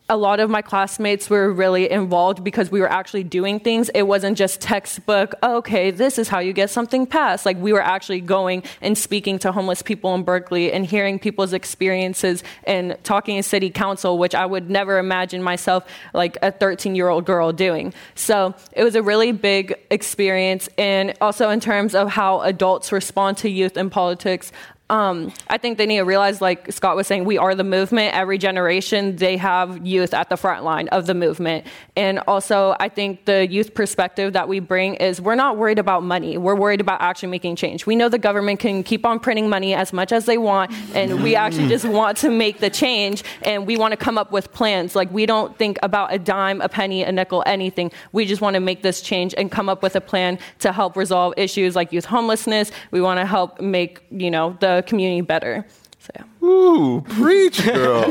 [0.08, 3.90] a lot of my classmates were really involved because we were actually doing things.
[3.90, 7.44] It wasn't just textbook, oh, okay, this is how you get something passed.
[7.44, 11.54] Like we were actually going and speaking to homeless people in Berkeley and hearing people's
[11.54, 16.94] experiences and talking to city council, which I would never imagine myself like a 13
[16.94, 17.92] year old girl doing.
[18.14, 20.70] So it was a really big experience.
[20.78, 24.52] And also in terms of how adults respond to youth in politics,
[24.90, 28.14] um, I think they need to realize, like Scott was saying, we are the movement.
[28.14, 31.66] Every generation, they have youth at the front line of the movement.
[31.96, 36.04] And also, I think the youth perspective that we bring is we're not worried about
[36.04, 36.38] money.
[36.38, 37.88] We're worried about actually making change.
[37.88, 41.24] We know the government can keep on printing money as much as they want, and
[41.24, 44.54] we actually just want to make the change, and we want to come up with
[44.54, 44.96] plans.
[44.96, 47.92] Like, we don't think about a dime, a penny, a nickel, anything.
[48.12, 50.96] We just want to make this change and come up with a plan to help
[50.96, 52.72] resolve issues like youth homelessness.
[52.92, 55.66] We want to help make, you know, the community better.
[56.00, 56.48] So, yeah.
[56.48, 58.06] Ooh, preach, girl.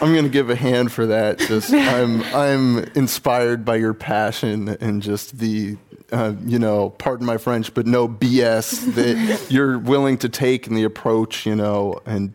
[0.00, 1.38] I'm going to give a hand for that.
[1.38, 5.76] Just I'm I'm inspired by your passion and just the
[6.10, 10.74] uh, you know, pardon my French, but no BS that you're willing to take in
[10.74, 12.34] the approach, you know, and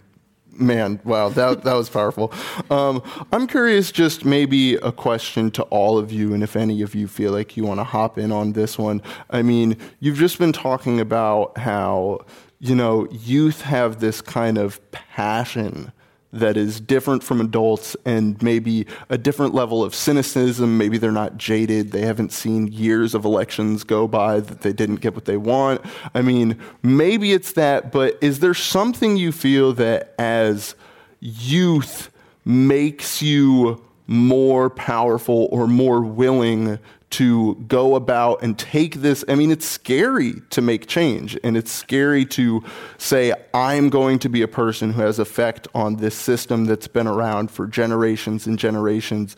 [0.60, 2.34] man, wow, that that was powerful.
[2.70, 6.96] Um, I'm curious, just maybe a question to all of you, and if any of
[6.96, 9.02] you feel like you want to hop in on this one.
[9.30, 12.26] I mean, you've just been talking about how
[12.60, 15.92] you know youth have this kind of passion
[16.40, 20.78] that is different from adults and maybe a different level of cynicism.
[20.78, 21.92] Maybe they're not jaded.
[21.92, 25.82] They haven't seen years of elections go by that they didn't get what they want.
[26.14, 30.76] I mean, maybe it's that, but is there something you feel that as
[31.20, 32.10] youth
[32.46, 39.24] makes you more powerful or more willing to go about and take this.
[39.28, 42.64] I mean, it's scary to make change, and it's scary to
[42.98, 47.08] say, I'm going to be a person who has effect on this system that's been
[47.08, 49.36] around for generations and generations.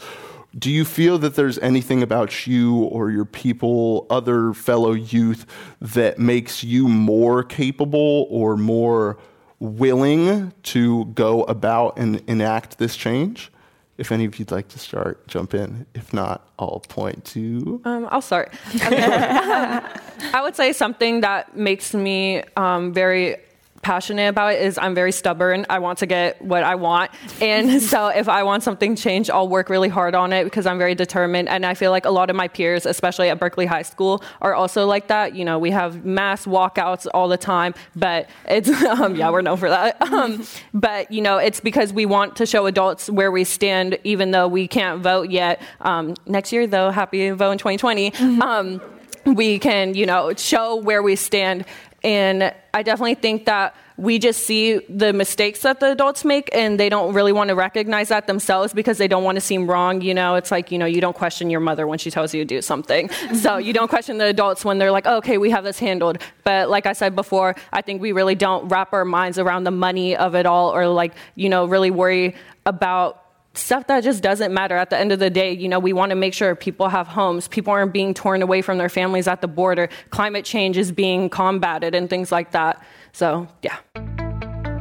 [0.58, 5.46] Do you feel that there's anything about you or your people, other fellow youth,
[5.80, 9.20] that makes you more capable or more
[9.60, 13.52] willing to go about and enact this change?
[14.00, 15.86] If any of you'd like to start, jump in.
[15.94, 17.82] If not, I'll point to.
[17.84, 18.54] Um, I'll start.
[18.74, 23.38] I would say something that makes me um, very
[23.82, 25.66] passionate about it is I'm very stubborn.
[25.70, 27.12] I want to get what I want.
[27.42, 30.78] And so if I want something changed, I'll work really hard on it because I'm
[30.78, 31.50] very determined.
[31.50, 34.54] And I feel like a lot of my peers, especially at Berkeley High School, are
[34.54, 35.36] also like that.
[35.36, 39.58] You know, we have mass walkouts all the time, but it's, um, yeah, we're known
[39.58, 39.98] for that.
[40.20, 44.32] Um, but, you know, it's because we want to show adults where we stand, even
[44.32, 45.62] though we can't vote yet.
[45.82, 48.12] Um, next year, though, happy vote in 2020.
[48.12, 48.42] Mm-hmm.
[48.42, 48.82] Um,
[49.26, 51.66] we can, you know, show where we stand
[52.04, 56.80] and I definitely think that we just see the mistakes that the adults make and
[56.80, 60.00] they don't really want to recognize that themselves because they don't want to seem wrong.
[60.00, 62.42] You know, it's like, you know, you don't question your mother when she tells you
[62.42, 63.10] to do something.
[63.36, 66.20] so you don't question the adults when they're like, oh, okay, we have this handled.
[66.46, 69.72] But like I said before, I think we really don't wrap our minds around the
[69.72, 72.36] money of it all or like, you know, really worry
[72.66, 74.76] about stuff that just doesn't matter.
[74.76, 77.08] At the end of the day you know we want to make sure people have
[77.08, 77.48] homes.
[77.48, 79.90] People aren't being torn away from their families at the border.
[80.10, 82.84] Climate change is being combated and things like that.
[83.12, 83.78] So yeah.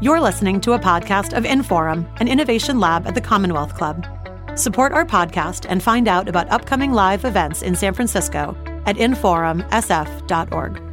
[0.00, 4.06] You're listening to a podcast of inforum an innovation lab at the commonwealth club.
[4.54, 10.88] Support our podcast and find out about upcoming live events in san francisco at inforumsf.org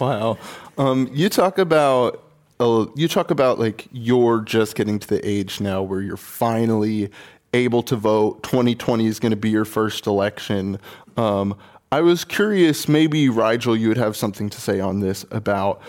[0.00, 0.38] wow.
[0.78, 2.22] Um, you talk about
[2.60, 7.10] uh, you talk about like you're just getting to the age now where you're finally
[7.52, 8.42] able to vote.
[8.42, 10.78] 2020 is going to be your first election.
[11.16, 11.56] Um,
[11.92, 15.80] I was curious, maybe Rigel, you would have something to say on this about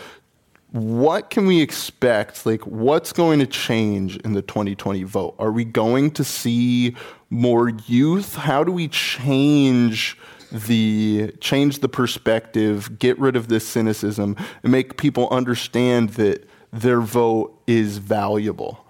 [0.71, 2.45] what can we expect?
[2.45, 5.35] Like, what's going to change in the 2020 vote?
[5.39, 6.95] Are we going to see
[7.29, 8.35] more youth?
[8.35, 10.17] How do we change?
[10.49, 17.01] the change the perspective, get rid of this cynicism, and make people understand that their
[17.01, 18.85] vote is valuable.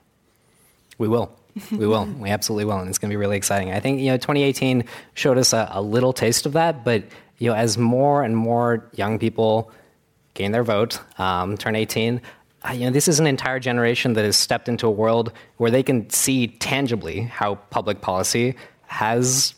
[0.97, 1.31] We will.
[1.71, 2.05] we will.
[2.19, 3.71] We absolutely will, and it's going to be really exciting.
[3.71, 7.03] I think you know 2018 showed us a, a, little taste of that, but
[7.37, 9.71] you know as more and more young people
[10.33, 12.21] gain their vote, um, turn 18.
[12.63, 15.71] Uh, you know, this is an entire generation that has stepped into a world where
[15.71, 18.55] they can see tangibly how public policy
[18.87, 19.53] has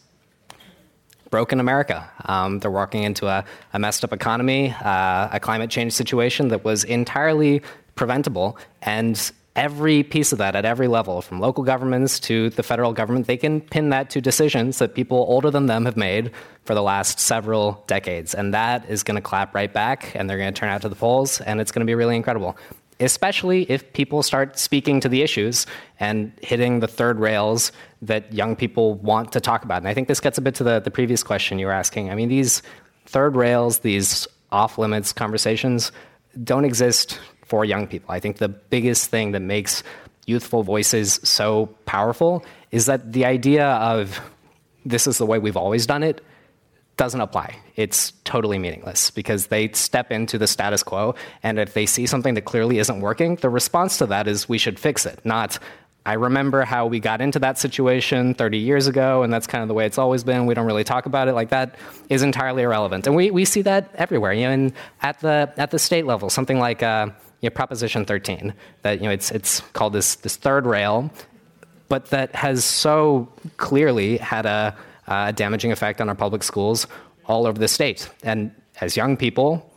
[1.29, 2.09] broken America.
[2.25, 6.63] Um, they're walking into a, a messed up economy, uh, a climate change situation that
[6.63, 7.61] was entirely
[7.99, 8.57] preventable.
[8.81, 13.27] And every piece of that at every level, from local governments to the federal government,
[13.27, 16.31] they can pin that to decisions that people older than them have made
[16.63, 18.33] for the last several decades.
[18.33, 20.89] And that is going to clap right back, and they're going to turn out to
[20.89, 22.55] the polls, and it's going to be really incredible.
[23.01, 25.67] Especially if people start speaking to the issues
[25.99, 29.79] and hitting the third rails that young people want to talk about.
[29.79, 32.09] And I think this gets a bit to the, the previous question you were asking.
[32.09, 32.61] I mean, these
[33.07, 35.91] third rails, these off limits conversations
[36.43, 38.11] don't exist for young people.
[38.11, 39.83] I think the biggest thing that makes
[40.25, 44.21] youthful voices so powerful is that the idea of
[44.85, 46.21] this is the way we've always done it
[46.97, 47.57] doesn't apply.
[47.75, 52.33] It's totally meaningless because they step into the status quo, and if they see something
[52.35, 55.57] that clearly isn't working, the response to that is we should fix it, not
[56.05, 59.67] I remember how we got into that situation 30 years ago, and that's kind of
[59.67, 60.45] the way it's always been.
[60.45, 61.33] We don't really talk about it.
[61.33, 61.75] Like that
[62.09, 64.33] is entirely irrelevant, and we, we see that everywhere.
[64.33, 67.09] You know, at the at the state level, something like uh,
[67.41, 71.09] you know, Proposition 13, that you know it's it's called this this third rail,
[71.87, 73.27] but that has so
[73.57, 74.75] clearly had a,
[75.07, 76.87] a damaging effect on our public schools
[77.25, 78.09] all over the state.
[78.23, 79.68] And as young people,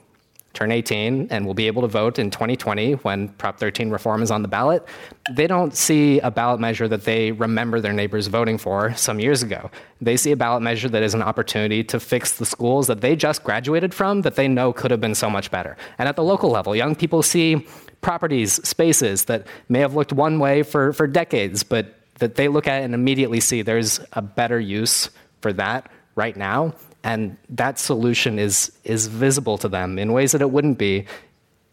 [0.52, 4.30] turn 18 and will be able to vote in 2020 when Prop 13 reform is
[4.30, 4.86] on the ballot,
[5.30, 9.42] they don't see a ballot measure that they remember their neighbors voting for some years
[9.42, 9.70] ago.
[10.00, 13.16] They see a ballot measure that is an opportunity to fix the schools that they
[13.16, 15.76] just graduated from that they know could have been so much better.
[15.98, 17.66] And at the local level, young people see
[18.00, 22.66] properties, spaces that may have looked one way for, for decades, but that they look
[22.66, 25.08] at and immediately see there's a better use
[25.40, 26.74] for that right now
[27.04, 31.06] and that solution is is visible to them in ways that it wouldn't be.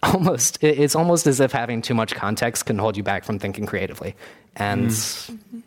[0.01, 3.65] Almost it's almost as if having too much context can hold you back from thinking
[3.65, 4.15] creatively.
[4.55, 5.61] And mm.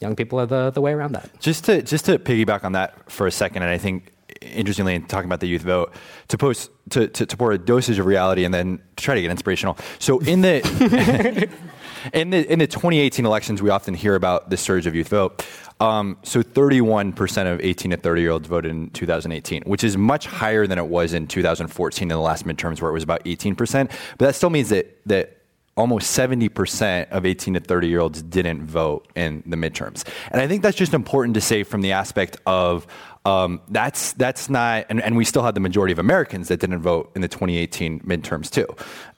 [0.00, 1.28] young people are the, the way around that.
[1.38, 5.04] Just to just to piggyback on that for a second and i think interestingly in
[5.04, 5.92] talking about the youth vote
[6.28, 9.22] to post to, to, to pour a dosage of reality and then to try to
[9.22, 9.76] get inspirational.
[9.98, 10.58] So in the
[12.12, 15.44] in the in the 2018 elections we often hear about the surge of youth vote
[15.80, 20.26] um, so 31% of 18 to 30 year olds voted in 2018, which is much
[20.26, 23.88] higher than it was in 2014 in the last midterms where it was about 18%.
[24.18, 25.38] But that still means that, that
[25.76, 30.06] almost 70% of 18 to 30 year olds didn't vote in the midterms.
[30.32, 32.86] And I think that's just important to say from the aspect of
[33.28, 36.80] um, that's that's not, and, and, we still had the majority of Americans that didn't
[36.80, 38.66] vote in the 2018 midterms too,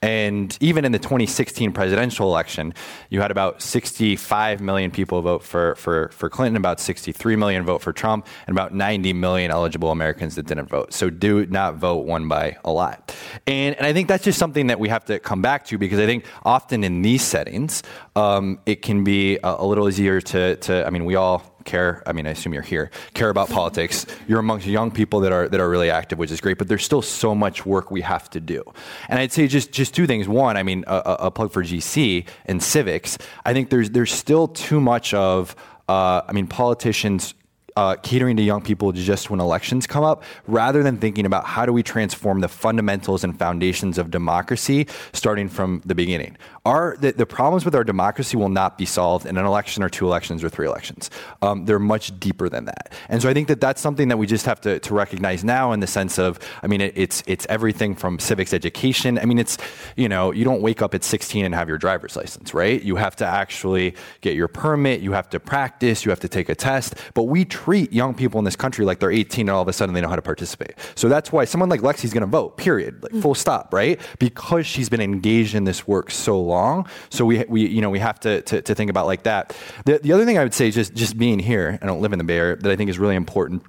[0.01, 2.73] and even in the 2016 presidential election,
[3.09, 7.81] you had about 65 million people vote for for for Clinton, about 63 million vote
[7.81, 10.91] for Trump, and about 90 million eligible Americans that didn't vote.
[10.93, 13.15] So do not vote won by a lot,
[13.47, 15.99] and and I think that's just something that we have to come back to because
[15.99, 17.81] I think often in these settings,
[18.17, 22.03] um, it can be a, a little easier to to I mean we all care.
[22.05, 22.91] I mean, I assume you're here.
[23.13, 24.05] Care about politics.
[24.27, 26.57] You're amongst young people that are that are really active, which is great.
[26.57, 28.63] But there's still so much work we have to do.
[29.09, 30.27] And I'd say just just two things.
[30.27, 33.17] One, I mean, a, a plug for GC and civics.
[33.45, 35.55] I think there's there's still too much of.
[35.89, 37.33] Uh, I mean, politicians
[37.75, 41.65] uh, catering to young people just when elections come up, rather than thinking about how
[41.65, 46.37] do we transform the fundamentals and foundations of democracy starting from the beginning.
[46.65, 49.89] Our the, the problems with our democracy will not be solved in an election or
[49.89, 51.09] two elections or three elections.
[51.41, 54.27] Um, they're much deeper than that, and so I think that that's something that we
[54.27, 57.47] just have to, to recognize now in the sense of, I mean, it, it's it's
[57.49, 59.17] everything from civics education.
[59.17, 59.57] I mean, it's
[59.95, 62.81] you know, you don't wake up at 16 and have your driver's license, right?
[62.81, 66.49] You have to actually get your permit, you have to practice, you have to take
[66.49, 69.61] a test, but we treat young people in this country like they're 18 and all
[69.61, 70.73] of a sudden they know how to participate.
[70.95, 73.99] So that's why someone like Lexi's going to vote, period, like full stop, right?
[74.19, 76.87] Because she's been engaged in this work so long.
[77.09, 79.55] So we, we you know, we have to, to, to think about like that.
[79.85, 82.19] The, the other thing I would say, just, just being here, I don't live in
[82.19, 83.63] the Bay Area, that I think is really important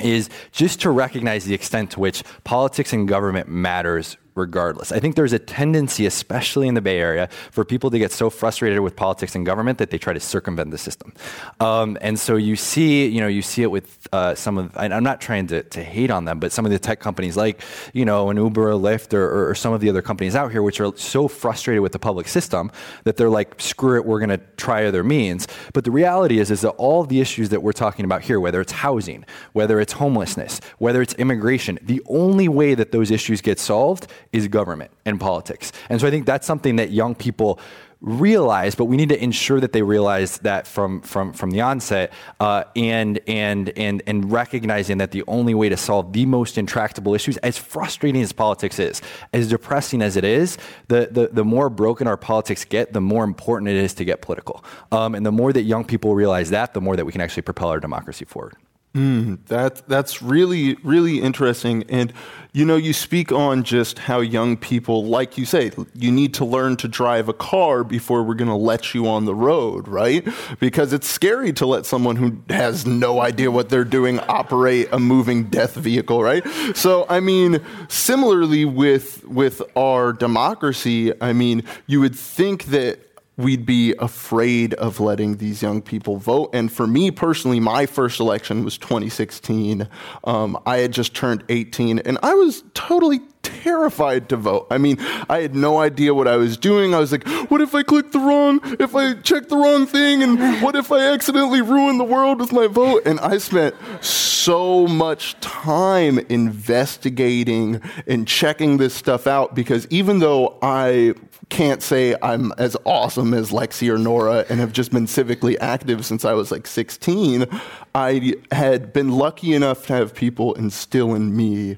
[0.00, 4.92] is just to recognize the extent to which politics and government matters regardless.
[4.92, 8.30] I think there's a tendency, especially in the Bay Area, for people to get so
[8.30, 11.12] frustrated with politics and government that they try to circumvent the system.
[11.60, 14.76] Um, and so you see, you know, you see it with uh, some of.
[14.76, 17.36] And I'm not trying to, to hate on them, but some of the tech companies,
[17.36, 17.60] like
[17.92, 20.62] you know, an Uber, or Lyft, or, or some of the other companies out here,
[20.62, 22.70] which are so frustrated with the public system
[23.04, 25.46] that they're like, screw it, we're going to try other means.
[25.72, 28.60] But the reality is, is that all the issues that we're talking about here, whether
[28.60, 33.58] it's housing, whether it's homelessness, whether it's immigration, the only way that those issues get
[33.58, 35.72] solved is government and politics.
[35.88, 37.60] And so I think that's something that young people
[38.00, 42.12] realize, but we need to ensure that they realize that from from from the onset,
[42.40, 47.14] uh, and and and and recognizing that the only way to solve the most intractable
[47.14, 49.00] issues, as frustrating as politics is,
[49.32, 50.58] as depressing as it is,
[50.88, 54.20] the the, the more broken our politics get, the more important it is to get
[54.20, 54.62] political,
[54.92, 57.42] um, and the more that young people realize that, the more that we can actually
[57.42, 58.56] propel our democracy forward.
[58.94, 62.12] Mm, that that's really really interesting, and
[62.52, 66.44] you know you speak on just how young people, like you say, you need to
[66.44, 70.24] learn to drive a car before we're going to let you on the road, right?
[70.60, 75.00] Because it's scary to let someone who has no idea what they're doing operate a
[75.00, 76.46] moving death vehicle, right?
[76.76, 83.00] So I mean, similarly with with our democracy, I mean, you would think that
[83.36, 86.50] we'd be afraid of letting these young people vote.
[86.52, 89.88] And for me personally, my first election was 2016.
[90.24, 94.66] Um, I had just turned 18, and I was totally terrified to vote.
[94.70, 94.96] I mean,
[95.28, 96.94] I had no idea what I was doing.
[96.94, 100.22] I was like, what if I click the wrong, if I check the wrong thing,
[100.22, 103.02] and what if I accidentally ruin the world with my vote?
[103.06, 110.58] And I spent so much time investigating and checking this stuff out because even though
[110.62, 111.14] I
[111.48, 116.04] can't say I'm as awesome as Lexi or Nora and have just been civically active
[116.04, 117.46] since I was like 16.
[117.94, 121.76] I had been lucky enough to have people instill in me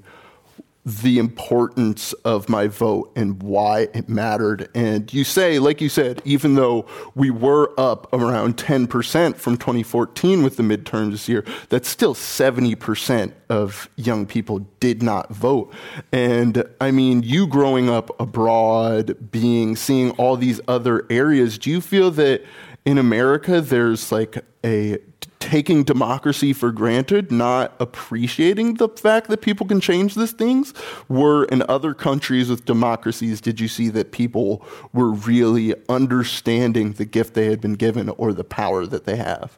[0.86, 4.68] the importance of my vote and why it mattered.
[4.72, 10.44] And you say, like you said, even though we were up around 10% from 2014
[10.44, 15.74] with the midterms this year, that's still 70% of young people did not vote.
[16.12, 21.80] And I mean, you growing up abroad, being, seeing all these other areas, do you
[21.80, 22.44] feel that
[22.84, 24.98] in America there's like a
[25.46, 30.74] taking democracy for granted, not appreciating the fact that people can change these things?
[31.08, 37.04] Were in other countries with democracies, did you see that people were really understanding the
[37.04, 39.56] gift they had been given or the power that they have?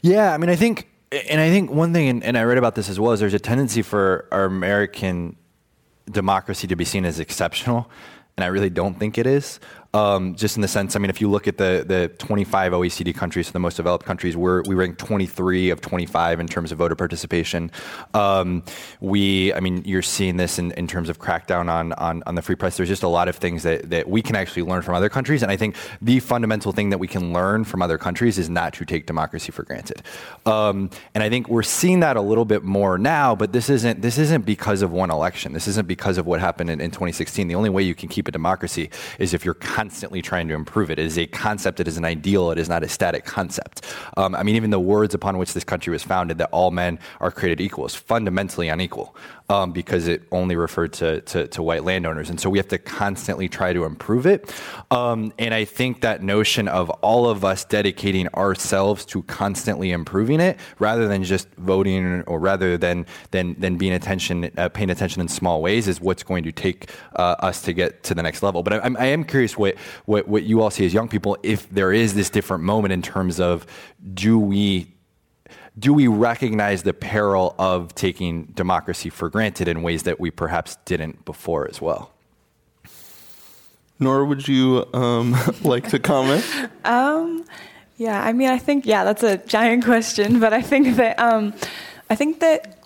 [0.00, 0.88] Yeah, I mean, I think,
[1.28, 3.34] and I think one thing, and, and I read about this as well, is there's
[3.34, 5.36] a tendency for our American
[6.08, 7.90] democracy to be seen as exceptional,
[8.36, 9.58] and I really don't think it is.
[9.92, 13.12] Um, just in the sense, I mean, if you look at the the 25 OECD
[13.12, 16.78] countries, so the most developed countries, we're, we rank 23 of 25 in terms of
[16.78, 17.72] voter participation.
[18.14, 18.62] Um,
[19.00, 22.42] we, I mean, you're seeing this in, in terms of crackdown on, on on the
[22.42, 22.76] free press.
[22.76, 25.42] There's just a lot of things that that we can actually learn from other countries,
[25.42, 28.72] and I think the fundamental thing that we can learn from other countries is not
[28.74, 30.02] to take democracy for granted.
[30.46, 34.02] Um, and I think we're seeing that a little bit more now, but this isn't
[34.02, 35.52] this isn't because of one election.
[35.52, 37.48] This isn't because of what happened in, in 2016.
[37.48, 38.88] The only way you can keep a democracy
[39.18, 40.98] is if you're constantly trying to improve it.
[40.98, 43.86] It is a concept, it is an ideal, it is not a static concept.
[44.18, 46.98] Um, I mean, even the words upon which this country was founded, that all men
[47.18, 49.16] are created equal, is fundamentally unequal
[49.50, 52.30] um, because it only referred to, to, to, white landowners.
[52.30, 54.54] And so we have to constantly try to improve it.
[54.92, 60.38] Um, and I think that notion of all of us dedicating ourselves to constantly improving
[60.38, 65.20] it rather than just voting or rather than, than, than being attention, uh, paying attention
[65.20, 68.44] in small ways is what's going to take uh, us to get to the next
[68.44, 68.62] level.
[68.62, 71.68] But I, I am curious what, what, what you all see as young people, if
[71.70, 73.66] there is this different moment in terms of
[74.14, 74.94] do we
[75.78, 80.76] do we recognize the peril of taking democracy for granted in ways that we perhaps
[80.84, 82.12] didn't before as well?
[83.98, 86.44] Nora, would you um, like to comment?
[86.84, 87.44] um,
[87.98, 91.54] yeah, I mean, I think yeah, that's a giant question, but I think that um,
[92.08, 92.78] I think that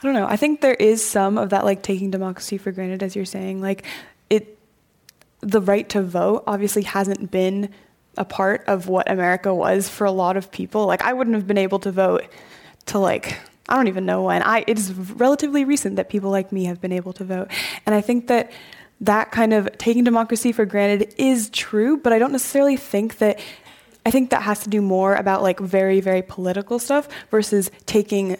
[0.00, 0.26] I don't know.
[0.26, 3.60] I think there is some of that like taking democracy for granted, as you're saying.
[3.60, 3.84] Like
[4.28, 4.58] it,
[5.40, 7.70] the right to vote obviously hasn't been
[8.16, 10.86] a part of what America was for a lot of people.
[10.86, 12.24] Like I wouldn't have been able to vote
[12.86, 13.38] to like
[13.68, 14.42] I don't even know when.
[14.42, 17.48] I it's relatively recent that people like me have been able to vote.
[17.86, 18.50] And I think that
[19.02, 23.38] that kind of taking democracy for granted is true, but I don't necessarily think that
[24.04, 28.36] I think that has to do more about like very very political stuff versus taking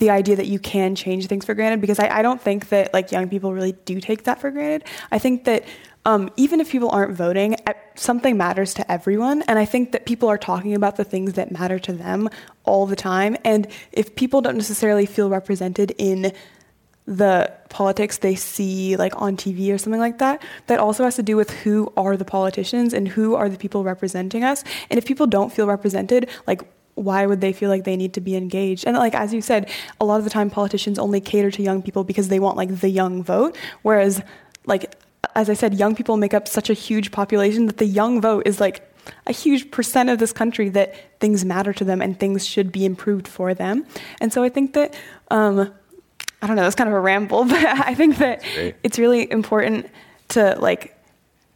[0.00, 2.92] the idea that you can change things for granted because I, I don't think that
[2.92, 4.84] like young people really do take that for granted.
[5.10, 5.64] I think that
[6.06, 7.56] um, even if people aren't voting,
[7.94, 9.42] something matters to everyone.
[9.42, 12.30] And I think that people are talking about the things that matter to them
[12.64, 13.36] all the time.
[13.44, 16.32] And if people don't necessarily feel represented in
[17.06, 21.22] the politics they see like on TV or something like that, that also has to
[21.22, 24.62] do with who are the politicians and who are the people representing us.
[24.90, 26.62] And if people don't feel represented, like
[26.94, 28.86] why would they feel like they need to be engaged?
[28.86, 29.70] And like as you said,
[30.00, 32.80] a lot of the time politicians only cater to young people because they want like
[32.80, 34.22] the young vote, whereas
[34.66, 34.94] like
[35.34, 38.46] as I said, young people make up such a huge population that the young vote
[38.46, 38.86] is like
[39.26, 42.84] a huge percent of this country that things matter to them and things should be
[42.84, 43.86] improved for them.
[44.20, 44.94] And so I think that,
[45.30, 45.72] um,
[46.42, 48.42] I don't know, that's kind of a ramble, but I think that
[48.82, 49.86] it's really important
[50.28, 50.96] to like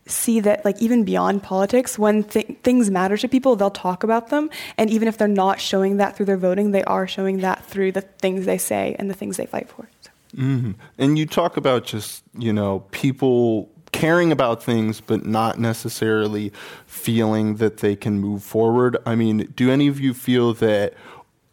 [0.07, 4.29] see that like even beyond politics when th- things matter to people they'll talk about
[4.29, 4.51] them.
[4.77, 7.93] And even if they're not showing that through their voting they are showing that through
[7.93, 9.89] the things they say and the things they fight for
[10.35, 10.73] Mm-hmm.
[10.99, 16.53] And you talk about just, you know, people caring about things but not necessarily
[16.87, 18.97] feeling that they can move forward.
[19.07, 20.95] I mean, do any of you feel that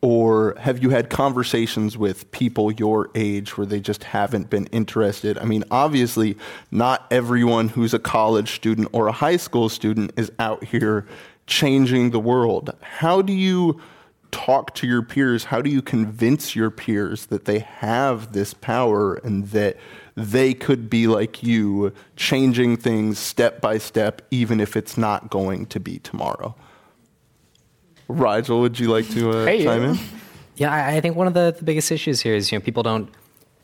[0.01, 5.37] or have you had conversations with people your age where they just haven't been interested?
[5.37, 6.35] I mean, obviously,
[6.71, 11.05] not everyone who's a college student or a high school student is out here
[11.45, 12.75] changing the world.
[12.81, 13.79] How do you
[14.31, 15.45] talk to your peers?
[15.45, 19.77] How do you convince your peers that they have this power and that
[20.15, 25.65] they could be like you, changing things step by step, even if it's not going
[25.67, 26.55] to be tomorrow?
[28.07, 29.99] Rigel, would you like to uh, hey, chime in?
[30.55, 33.09] Yeah, I think one of the, the biggest issues here is you know people don't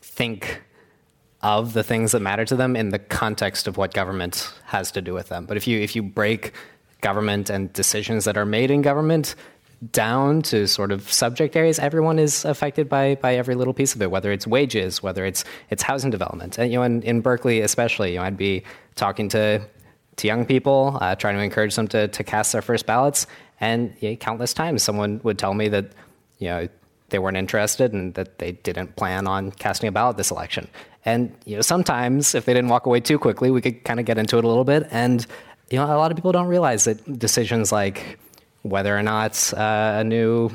[0.00, 0.62] think
[1.42, 5.00] of the things that matter to them in the context of what government has to
[5.00, 5.46] do with them.
[5.46, 6.54] But if you if you break
[7.00, 9.36] government and decisions that are made in government
[9.92, 14.02] down to sort of subject areas, everyone is affected by by every little piece of
[14.02, 16.58] it, whether it's wages, whether it's it's housing development.
[16.58, 18.64] And, you know, in, in Berkeley especially, you know, I'd be
[18.96, 19.62] talking to
[20.16, 23.26] to young people, uh, trying to encourage them to to cast their first ballots,
[23.60, 25.92] and you know, countless times someone would tell me that
[26.38, 26.68] you know
[27.10, 30.68] they weren't interested and that they didn't plan on casting a ballot this election.
[31.04, 34.06] And you know, sometimes if they didn't walk away too quickly, we could kind of
[34.06, 34.88] get into it a little bit.
[34.90, 35.24] And
[35.70, 38.18] you know, a lot of people don't realize that decisions like
[38.68, 40.50] whether or not uh, a new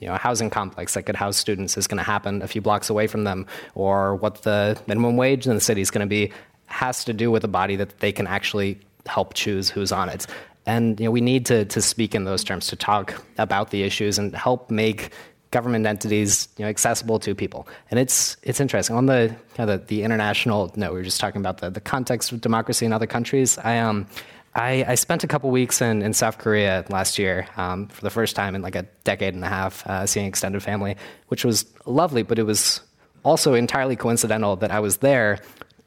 [0.00, 2.90] you know, housing complex that could house students is going to happen a few blocks
[2.90, 6.32] away from them, or what the minimum wage in the city is going to be,
[6.66, 10.26] has to do with a body that they can actually help choose who's on it.
[10.66, 13.82] And you know, we need to, to speak in those terms to talk about the
[13.82, 15.10] issues and help make
[15.50, 17.66] government entities you know, accessible to people.
[17.90, 18.96] And it's, it's interesting.
[18.96, 21.80] On the, kind of the, the international note, we were just talking about the, the
[21.80, 23.58] context of democracy in other countries.
[23.58, 24.06] I, um,
[24.54, 28.10] I, I spent a couple weeks in, in South Korea last year um, for the
[28.10, 30.96] first time in like a decade and a half, uh, seeing extended family,
[31.28, 32.80] which was lovely, but it was
[33.22, 35.38] also entirely coincidental that I was there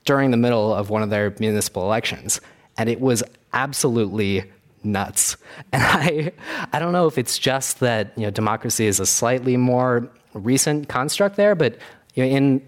[0.06, 2.40] during the middle of one of their municipal elections.
[2.78, 4.50] And it was absolutely
[4.84, 5.38] nuts.
[5.72, 6.32] And I,
[6.72, 10.88] I don't know if it's just that you know, democracy is a slightly more recent
[10.88, 11.78] construct there, but
[12.16, 12.68] you know, in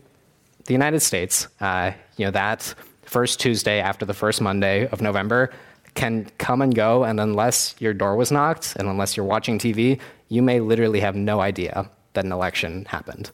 [0.66, 2.74] the United States, uh, you know, that
[3.04, 5.52] first Tuesday after the first Monday of November
[5.96, 10.00] can come and go, and unless your door was knocked and unless you're watching TV,
[10.28, 13.32] you may literally have no idea that an election happened.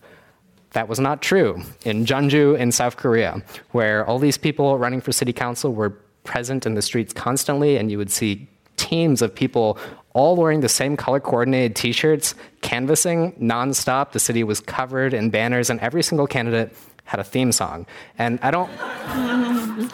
[0.72, 5.12] That was not true in Jeonju in South Korea, where all these people running for
[5.12, 5.89] city council were
[6.24, 8.47] present in the streets constantly, and you would see
[8.78, 9.78] teams of people
[10.14, 14.12] all wearing the same color coordinated t shirts, canvassing nonstop.
[14.12, 16.74] The city was covered in banners, and every single candidate
[17.05, 17.86] had a theme song.
[18.18, 18.70] And I don't,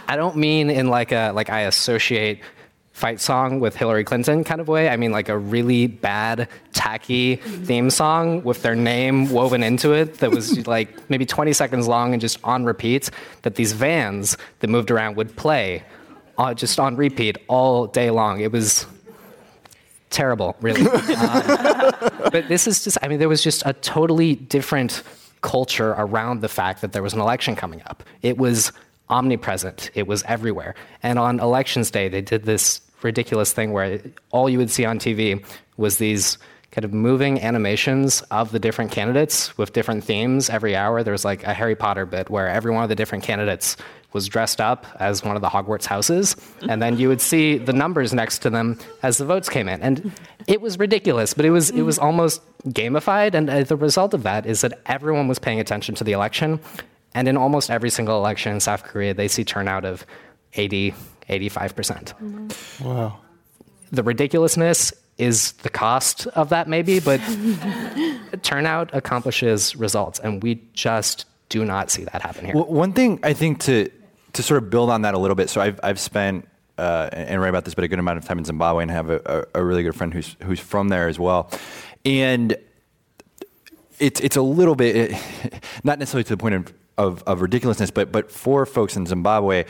[0.07, 2.41] I don't mean in like a like I associate
[2.98, 4.89] fight song with Hillary Clinton kind of way.
[4.89, 10.16] I mean like a really bad, tacky theme song with their name woven into it
[10.16, 13.12] that was like maybe 20 seconds long and just on repeat.
[13.43, 15.84] That these vans that moved around would play
[16.39, 18.39] uh, just on repeat all day long.
[18.39, 18.88] It was
[20.10, 20.82] terrible, really.
[20.89, 21.93] um,
[22.32, 25.04] but this is just, I mean, there was just a totally different
[25.41, 28.02] culture around the fact that there was an election coming up.
[28.24, 28.72] It was
[29.08, 30.74] omnipresent, it was everywhere.
[31.04, 35.00] And on elections day, they did this ridiculous thing where all you would see on
[35.00, 35.43] TV
[35.78, 36.38] was these
[36.72, 41.02] kind of moving animations of the different candidates with different themes every hour.
[41.02, 43.78] There was like a Harry Potter bit where every one of the different candidates
[44.14, 46.36] was dressed up as one of the Hogwarts houses,
[46.70, 49.82] and then you would see the numbers next to them as the votes came in.
[49.82, 50.12] And
[50.48, 53.34] it was ridiculous, but it was it was almost gamified.
[53.34, 56.60] And uh, the result of that is that everyone was paying attention to the election.
[57.14, 60.06] And in almost every single election in South Korea, they see turnout of
[60.54, 60.93] 80,
[61.30, 62.13] 85 percent.
[62.82, 63.19] Wow.
[63.91, 67.19] The ridiculousness is the cost of that, maybe, but
[68.43, 72.55] turnout accomplishes results, and we just do not see that happen here.
[72.55, 73.89] Well, one thing I think to
[74.34, 75.49] to sort of build on that a little bit.
[75.49, 76.47] So I've I've spent
[76.78, 79.09] uh, and write about this, but a good amount of time in Zimbabwe, and have
[79.09, 81.49] a, a, a really good friend who's who's from there as well,
[82.05, 82.55] and
[83.99, 85.11] it's it's a little bit
[85.84, 89.65] not necessarily to the point of, of, of ridiculousness, but but for folks in Zimbabwe,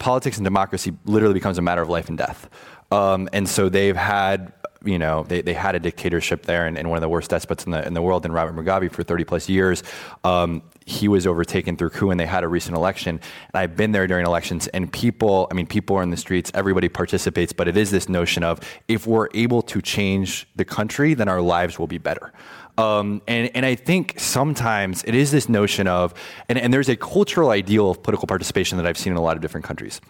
[0.00, 2.50] politics and democracy literally becomes a matter of life and death.
[2.90, 4.52] Um, and so they've had
[4.84, 7.64] you know, they, they had a dictatorship there and, and, one of the worst despots
[7.64, 9.82] in the, in the world in Robert Mugabe for 30 plus years.
[10.24, 13.20] Um, he was overtaken through coup and they had a recent election.
[13.52, 16.50] And I've been there during elections and people, I mean, people are in the streets,
[16.54, 21.12] everybody participates, but it is this notion of if we're able to change the country,
[21.12, 22.32] then our lives will be better.
[22.80, 26.14] Um, and, and I think sometimes it is this notion of,
[26.48, 29.36] and, and there's a cultural ideal of political participation that I've seen in a lot
[29.36, 30.00] of different countries.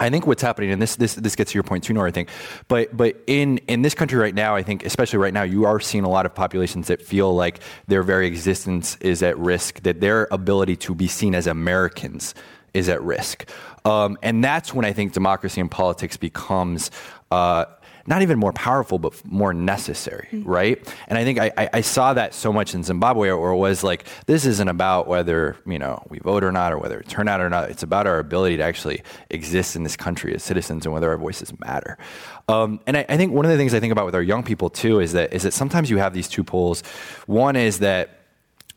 [0.00, 2.08] I think what's happening, and this this this gets to your point too, Nora.
[2.08, 2.30] I think,
[2.68, 5.78] but but in in this country right now, I think especially right now, you are
[5.78, 10.00] seeing a lot of populations that feel like their very existence is at risk, that
[10.00, 12.34] their ability to be seen as Americans
[12.72, 13.46] is at risk,
[13.84, 16.90] um, and that's when I think democracy and politics becomes.
[17.30, 17.66] Uh,
[18.06, 20.48] not even more powerful, but more necessary, mm-hmm.
[20.48, 20.94] right?
[21.08, 24.04] And I think I, I, saw that so much in Zimbabwe, where it was like,
[24.26, 27.40] this isn't about whether you know we vote or not, or whether it turn out
[27.40, 27.70] or not.
[27.70, 31.18] It's about our ability to actually exist in this country as citizens and whether our
[31.18, 31.98] voices matter.
[32.48, 34.42] Um, and I, I think one of the things I think about with our young
[34.42, 36.82] people too is that is that sometimes you have these two poles.
[37.26, 38.20] One is that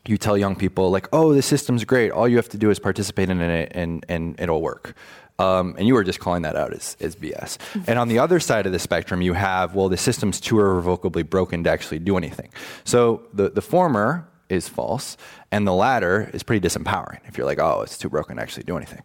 [0.06, 2.10] you tell young people like, oh, the system's great.
[2.10, 4.94] All you have to do is participate in it, and and it'll work.
[5.38, 7.58] Um, and you were just calling that out as, as BS.
[7.88, 11.24] And on the other side of the spectrum, you have, well, the system's too irrevocably
[11.24, 12.50] broken to actually do anything.
[12.84, 15.16] So the, the former is false,
[15.50, 18.64] and the latter is pretty disempowering if you're like, oh, it's too broken to actually
[18.64, 19.02] do anything.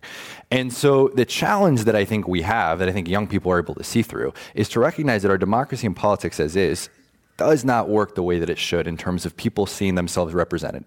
[0.51, 3.59] And so the challenge that I think we have, that I think young people are
[3.59, 6.89] able to see through, is to recognize that our democracy and politics as is
[7.37, 10.83] does not work the way that it should in terms of people seeing themselves represented.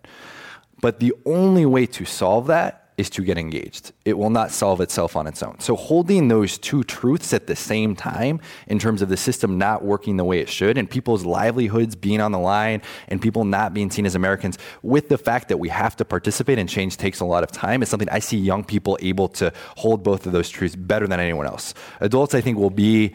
[0.81, 3.93] But the only way to solve that is to get engaged.
[4.05, 5.59] It will not solve itself on its own.
[5.61, 9.85] So holding those two truths at the same time in terms of the system not
[9.85, 13.73] working the way it should and people's livelihoods being on the line and people not
[13.73, 17.21] being seen as Americans with the fact that we have to participate and change takes
[17.21, 20.33] a lot of time is something I see young people able to hold both of
[20.33, 21.75] those truths better than anyone else.
[22.01, 23.15] Adults I think will be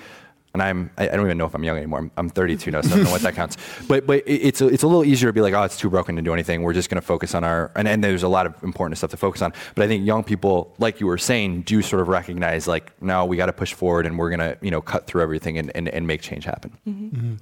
[0.53, 1.99] and I'm I don't even know if I'm young anymore.
[1.99, 3.57] I'm, I'm 32 now, so I don't know what that counts.
[3.87, 6.15] But but it's a, it's a little easier to be like, oh, it's too broken
[6.15, 6.63] to do anything.
[6.63, 9.11] We're just going to focus on our and, and there's a lot of important stuff
[9.11, 9.53] to focus on.
[9.75, 13.25] But I think young people, like you were saying, do sort of recognize like, no,
[13.25, 15.71] we got to push forward and we're going to you know cut through everything and,
[15.75, 16.71] and, and make change happen.
[16.87, 17.07] Mm-hmm.
[17.07, 17.35] Mm-hmm.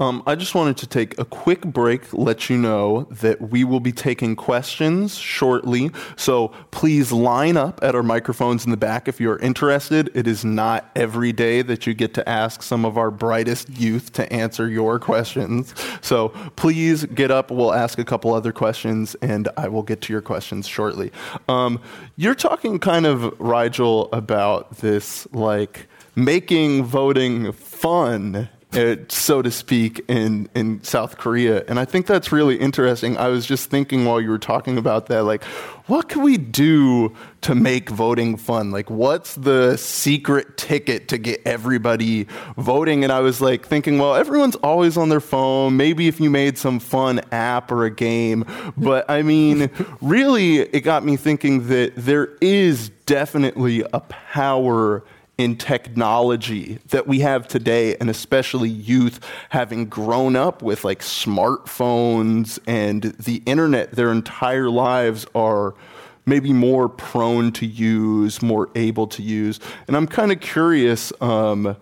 [0.00, 3.80] Um, I just wanted to take a quick break, let you know that we will
[3.80, 5.90] be taking questions shortly.
[6.16, 10.10] So please line up at our microphones in the back if you're interested.
[10.14, 14.12] It is not every day that you get to ask some of our brightest youth
[14.12, 15.74] to answer your questions.
[16.00, 17.50] So please get up.
[17.50, 21.10] We'll ask a couple other questions and I will get to your questions shortly.
[21.48, 21.80] Um,
[22.16, 30.04] you're talking kind of, Rigel, about this like making voting fun uh, so to speak,
[30.08, 31.64] in, in South Korea.
[31.66, 33.16] And I think that's really interesting.
[33.16, 35.42] I was just thinking while you were talking about that, like,
[35.88, 38.70] what can we do to make voting fun?
[38.70, 42.26] Like, what's the secret ticket to get everybody
[42.56, 43.04] voting?
[43.04, 45.76] And I was like thinking, well, everyone's always on their phone.
[45.76, 48.44] Maybe if you made some fun app or a game.
[48.76, 49.70] But I mean,
[50.02, 55.02] really, it got me thinking that there is definitely a power
[55.38, 59.20] in technology that we have today, and especially youth
[59.50, 65.74] having grown up with like smartphones and the internet their entire lives are
[66.26, 69.60] maybe more prone to use, more able to use.
[69.86, 71.76] And I'm kind of curious um,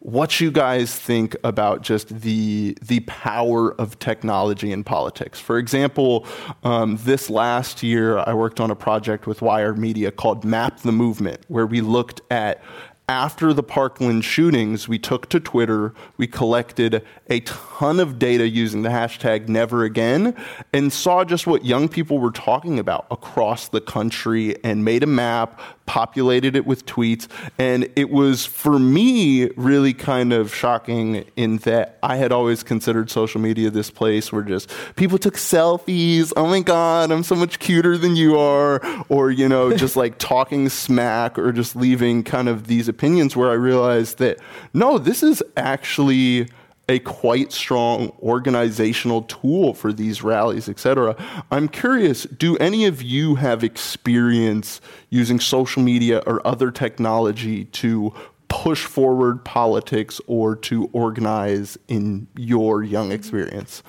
[0.00, 5.40] what you guys think about just the the power of technology in politics.
[5.40, 6.26] For example,
[6.62, 10.92] um, this last year I worked on a project with Wired Media called Map the
[10.92, 12.62] Movement, where we looked at
[13.08, 18.82] after the Parkland shootings, we took to Twitter, we collected a ton of data using
[18.82, 20.36] the hashtag never again,
[20.74, 25.06] and saw just what young people were talking about across the country and made a
[25.06, 27.26] map, populated it with tweets.
[27.58, 33.10] And it was, for me, really kind of shocking in that I had always considered
[33.10, 36.30] social media this place where just people took selfies.
[36.36, 38.82] Oh my God, I'm so much cuter than you are.
[39.08, 43.50] Or, you know, just like talking smack or just leaving kind of these opinions where
[43.50, 44.38] I realized that
[44.74, 46.48] no, this is actually
[46.88, 51.14] a quite strong organizational tool for these rallies, etc.
[51.50, 54.80] I'm curious, do any of you have experience
[55.10, 58.12] using social media or other technology to
[58.48, 63.82] push forward politics or to organize in your young experience?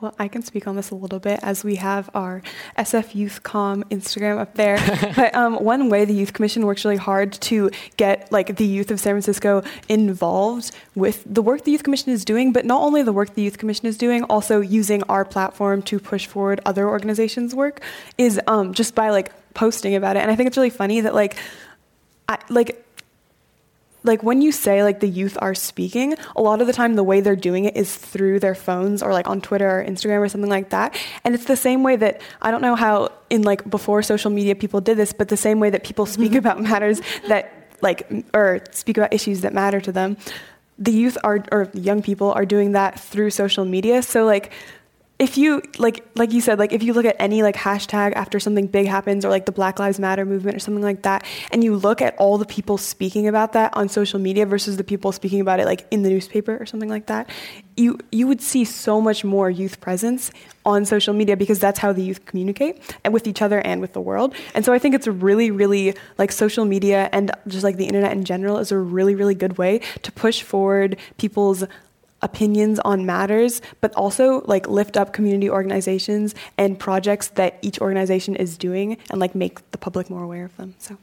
[0.00, 2.40] Well, I can speak on this a little bit as we have our
[2.78, 4.78] SF Youth Com Instagram up there.
[5.16, 8.90] but um, one way the Youth Commission works really hard to get like the youth
[8.90, 13.02] of San Francisco involved with the work the Youth Commission is doing, but not only
[13.02, 16.88] the work the Youth Commission is doing, also using our platform to push forward other
[16.88, 17.82] organizations' work,
[18.16, 20.20] is um, just by like posting about it.
[20.20, 21.36] And I think it's really funny that like,
[22.26, 22.86] I, like
[24.02, 27.04] like when you say like the youth are speaking a lot of the time the
[27.04, 30.28] way they're doing it is through their phones or like on twitter or instagram or
[30.28, 30.96] something like that.
[31.24, 34.54] And it's the same way that i don't know how in like before social media
[34.54, 36.38] people did this but the same way that people speak mm-hmm.
[36.38, 40.16] about matters that like or speak about issues that matter to them.
[40.78, 44.02] The youth are or young people are doing that through social media.
[44.02, 44.52] So like
[45.20, 48.40] if you like like you said like if you look at any like hashtag after
[48.40, 51.62] something big happens or like the black lives matter movement or something like that and
[51.62, 55.12] you look at all the people speaking about that on social media versus the people
[55.12, 57.28] speaking about it like in the newspaper or something like that
[57.76, 60.30] you you would see so much more youth presence
[60.64, 63.92] on social media because that's how the youth communicate and with each other and with
[63.92, 64.34] the world.
[64.54, 67.86] And so i think it's a really really like social media and just like the
[67.86, 71.64] internet in general is a really really good way to push forward people's
[72.22, 78.36] opinions on matters, but also like lift up community organizations and projects that each organization
[78.36, 80.74] is doing and like make the public more aware of them.
[80.78, 80.96] So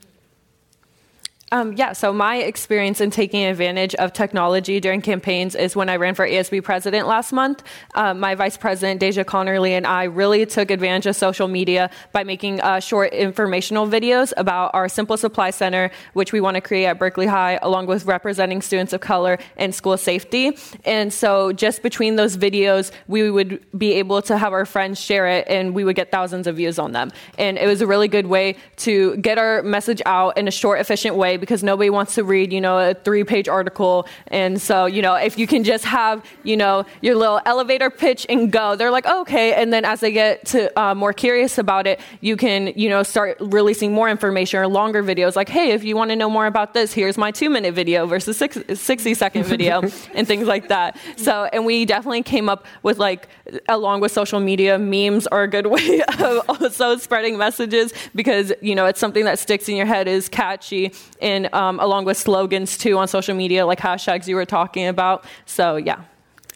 [1.53, 5.95] um, yeah, so my experience in taking advantage of technology during campaigns is when I
[5.95, 7.63] ran for ASB president last month.
[7.95, 12.25] Um, my vice president, Deja Connerly, and I really took advantage of social media by
[12.25, 16.85] making uh, short informational videos about our Simple Supply Center, which we want to create
[16.85, 20.57] at Berkeley High, along with representing students of color and school safety.
[20.83, 25.27] And so, just between those videos, we would be able to have our friends share
[25.27, 27.09] it, and we would get thousands of views on them.
[27.37, 30.81] And it was a really good way to get our message out in a short,
[30.81, 34.07] efficient way way because nobody wants to read, you know, a three page article.
[34.27, 38.25] And so, you know, if you can just have, you know, your little elevator pitch
[38.29, 39.53] and go, they're like, oh, okay.
[39.53, 43.03] And then as they get to uh, more curious about it, you can, you know,
[43.03, 46.45] start releasing more information or longer videos like, hey, if you want to know more
[46.45, 49.81] about this, here's my two minute video versus six, 60 second video
[50.13, 50.97] and things like that.
[51.15, 53.29] So, and we definitely came up with like,
[53.69, 58.75] along with social media, memes are a good way of also spreading messages because, you
[58.75, 60.93] know, it's something that sticks in your head, is catchy,
[61.27, 65.25] and um, along with slogans too on social media, like hashtags you were talking about.
[65.45, 66.01] So, yeah.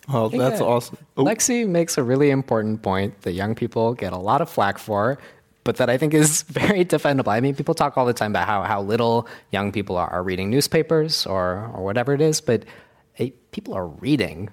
[0.10, 0.66] Oh, that's Yeah.
[0.66, 0.98] awesome.
[1.18, 4.78] Oh, Lexi makes a really important point that young people get a lot of flack
[4.80, 5.18] for,
[5.64, 7.28] but that I think is very defendable.
[7.32, 10.24] I mean, people talk all the time about how, how little young people are, are
[10.24, 12.66] reading newspapers or, or whatever it is, but
[13.14, 14.50] hey, people are reading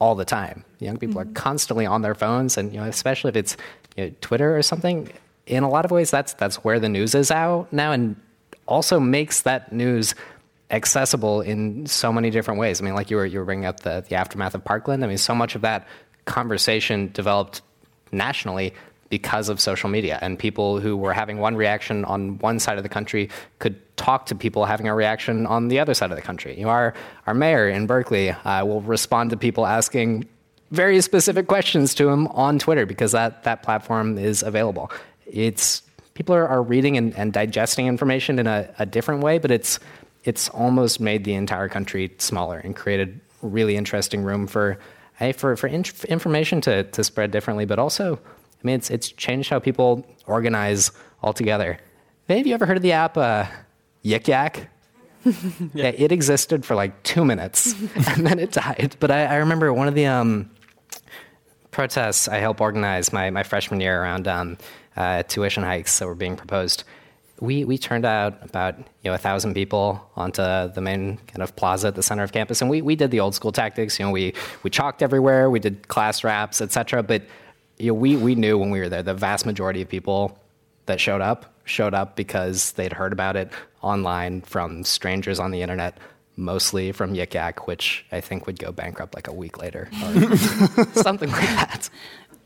[0.00, 0.64] all the time.
[0.78, 3.56] Young people are constantly on their phones, and you know, especially if it's
[3.96, 5.10] you know, Twitter or something.
[5.46, 8.14] In a lot of ways, that's that's where the news is out now, and
[8.68, 10.14] also makes that news
[10.70, 12.80] accessible in so many different ways.
[12.80, 15.02] I mean, like you were you were bringing up the the aftermath of Parkland.
[15.04, 15.88] I mean, so much of that
[16.26, 17.62] conversation developed
[18.12, 18.74] nationally
[19.08, 22.82] because of social media and people who were having one reaction on one side of
[22.82, 26.22] the country could talk to people having a reaction on the other side of the
[26.22, 26.56] country.
[26.58, 26.94] You know, our
[27.26, 30.28] our mayor in Berkeley uh, will respond to people asking
[30.70, 34.90] very specific questions to him on Twitter because that that platform is available.
[35.26, 35.82] It's
[36.18, 39.78] people are, are reading and, and digesting information in a, a different way, but it's
[40.24, 44.80] it's almost made the entire country smaller and created really interesting room for
[45.14, 49.08] hey, for for in, information to to spread differently, but also I mean it's it's
[49.12, 50.90] changed how people organize
[51.22, 51.78] altogether.
[52.28, 53.46] Have you ever heard of the app uh,
[54.04, 54.68] Yik Yak?
[55.74, 55.92] yeah.
[55.96, 57.72] it existed for like two minutes
[58.08, 58.96] and then it died.
[58.98, 60.50] But I, I remember one of the um,
[61.70, 64.58] protests I helped organize my, my freshman year around um,
[64.98, 66.84] uh, tuition hikes that were being proposed.
[67.40, 71.54] We, we turned out about you know a thousand people onto the main kind of
[71.54, 73.98] plaza at the center of campus, and we, we did the old school tactics.
[73.98, 74.34] You know, we
[74.64, 77.04] we chalked everywhere, we did class raps, etc.
[77.04, 77.22] But
[77.78, 80.36] you know, we we knew when we were there, the vast majority of people
[80.86, 85.62] that showed up showed up because they'd heard about it online from strangers on the
[85.62, 85.96] internet,
[86.36, 90.36] mostly from Yik Yak, which I think would go bankrupt like a week later or
[90.94, 91.88] something like that.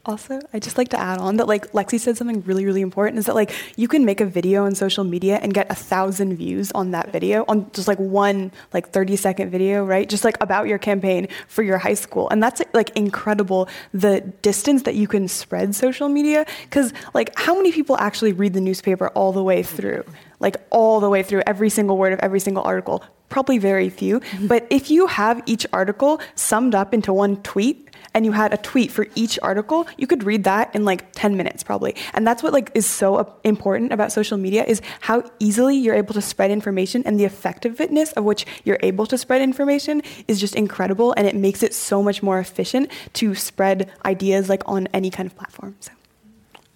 [0.05, 3.20] Also, I just like to add on that like Lexi said something really, really important
[3.20, 6.36] is that like you can make a video on social media and get a thousand
[6.36, 10.09] views on that video on just like one like 30 second video, right?
[10.09, 12.28] Just like about your campaign for your high school.
[12.30, 16.46] And that's like incredible the distance that you can spread social media.
[16.70, 20.05] Cause like how many people actually read the newspaper all the way through?
[20.40, 23.05] Like all the way through every single word of every single article?
[23.32, 24.20] Probably very few.
[24.20, 24.46] Mm-hmm.
[24.46, 28.56] But if you have each article summed up into one tweet, and you had a
[28.58, 31.96] tweet for each article, you could read that in like 10 minutes probably.
[32.14, 36.14] And that's what like is so important about social media is how easily you're able
[36.14, 40.54] to spread information and the effectiveness of which you're able to spread information is just
[40.54, 45.10] incredible and it makes it so much more efficient to spread ideas like on any
[45.10, 45.74] kind of platform.
[45.80, 45.92] So.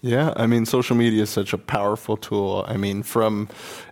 [0.01, 2.63] Yeah, I mean, social media is such a powerful tool.
[2.67, 3.49] I mean, from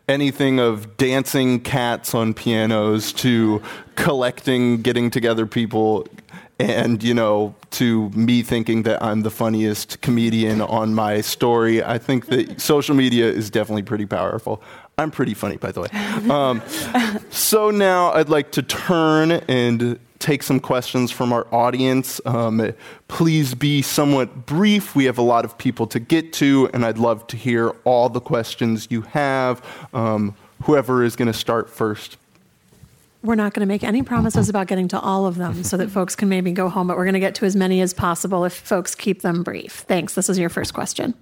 [0.07, 3.61] anything of dancing cats on pianos to
[3.95, 6.07] collecting, getting together people,
[6.59, 11.83] and, you know, to me thinking that I'm the funniest comedian on my story.
[11.83, 14.61] I think that social media is definitely pretty powerful.
[14.97, 15.89] I'm pretty funny, by the way.
[16.29, 16.61] Um,
[17.29, 22.19] so now I'd like to turn and take some questions from our audience.
[22.25, 22.73] Um,
[23.07, 24.95] please be somewhat brief.
[24.95, 28.09] We have a lot of people to get to, and I'd love to hear all
[28.09, 29.63] the questions you have.
[29.93, 32.17] Um, whoever is going to start first.
[33.21, 35.91] We're not going to make any promises about getting to all of them so that
[35.91, 38.45] folks can maybe go home, but we're going to get to as many as possible
[38.45, 39.85] if folks keep them brief.
[39.87, 40.15] Thanks.
[40.15, 41.13] This is your first question.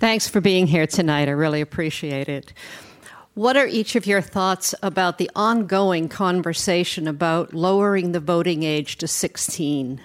[0.00, 1.28] Thanks for being here tonight.
[1.28, 2.52] I really appreciate it.
[3.38, 8.96] What are each of your thoughts about the ongoing conversation about lowering the voting age
[8.96, 10.00] to 16?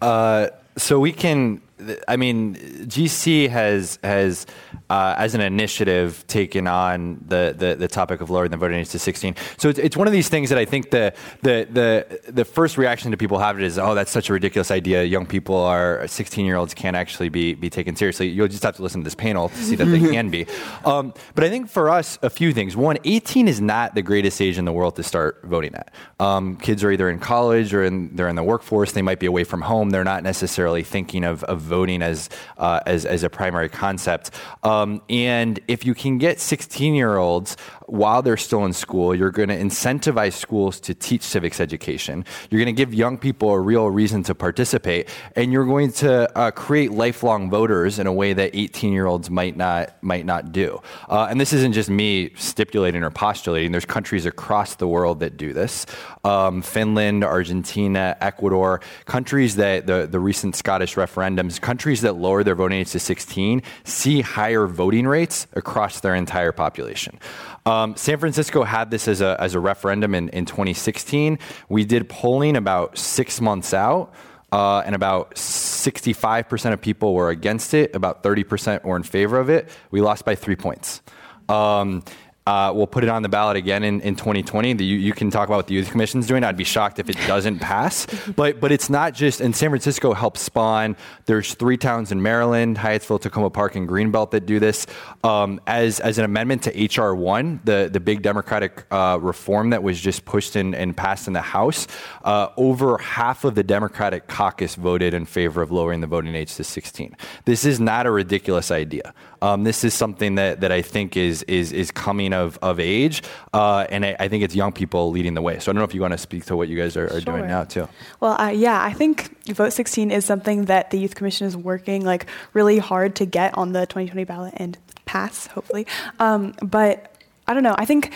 [0.00, 0.46] Uh,
[0.78, 1.60] so we can.
[2.08, 4.46] I mean, GC has has
[4.88, 8.90] uh, as an initiative taken on the, the, the topic of lowering the voting age
[8.90, 9.34] to 16.
[9.58, 11.12] So it's, it's one of these things that I think the
[11.42, 14.70] the the the first reaction to people have it is, oh, that's such a ridiculous
[14.70, 15.04] idea.
[15.04, 18.28] Young people are 16 year olds can't actually be be taken seriously.
[18.28, 20.46] You'll just have to listen to this panel to see that they can be.
[20.84, 22.76] Um, but I think for us, a few things.
[22.76, 25.92] One, 18 is not the greatest age in the world to start voting at.
[26.20, 28.92] Um, kids are either in college or in, they're in the workforce.
[28.92, 29.90] They might be away from home.
[29.90, 34.30] They're not necessarily thinking of, of voting as, uh, as as a primary concept.
[34.62, 37.56] Um, and if you can get 16 year olds
[37.86, 39.14] while they're still in school.
[39.14, 42.24] You're going to incentivize schools to teach civics education.
[42.50, 46.38] You're going to give young people a real reason to participate, and you're going to
[46.38, 50.52] uh, create lifelong voters in a way that 18 year olds might not might not
[50.52, 50.80] do.
[51.08, 53.72] Uh, and this isn't just me stipulating or postulating.
[53.72, 55.86] There's countries across the world that do this.
[56.24, 62.54] Um, Finland, Argentina, Ecuador, countries that the, the recent Scottish referendums, countries that lower their
[62.54, 67.18] voting age to 16 see higher voting rates across their entire population.
[67.66, 71.38] Um, San Francisco had this as a, as a referendum in, in 2016.
[71.68, 74.14] We did polling about six months out.
[74.52, 79.50] Uh, and about 65% of people were against it, about 30% were in favor of
[79.50, 79.68] it.
[79.90, 81.02] We lost by three points.
[81.48, 82.04] Um,
[82.46, 84.74] uh, we'll put it on the ballot again in, in 2020.
[84.74, 86.44] The, you, you, can talk about what the Youth Commission's doing.
[86.44, 88.06] I'd be shocked if it doesn't pass.
[88.36, 90.96] But but it's not just, and San Francisco helps spawn.
[91.26, 94.86] There's three towns in Maryland, Hyattsville, Takoma Park, and Greenbelt that do this.
[95.22, 97.14] Um, as, as an amendment to H.R.
[97.14, 101.34] 1, the, the big Democratic uh, reform that was just pushed in, and passed in
[101.34, 101.86] the House,
[102.24, 106.54] uh, over half of the Democratic caucus voted in favor of lowering the voting age
[106.56, 107.16] to 16.
[107.44, 109.14] This is not a ridiculous idea.
[109.42, 113.22] Um, this is something that, that I think is, is, is coming of, of age.
[113.52, 115.58] Uh, and I, I, think it's young people leading the way.
[115.58, 117.20] So I don't know if you want to speak to what you guys are, are
[117.20, 117.20] sure.
[117.20, 117.88] doing now, too.
[118.20, 122.04] Well, uh, yeah, I think Vote 16 is something that the Youth Commission is working
[122.04, 125.86] like really hard to get on the 2020 ballot and pass, hopefully.
[126.18, 127.14] Um, but
[127.46, 127.74] I don't know.
[127.78, 128.12] I think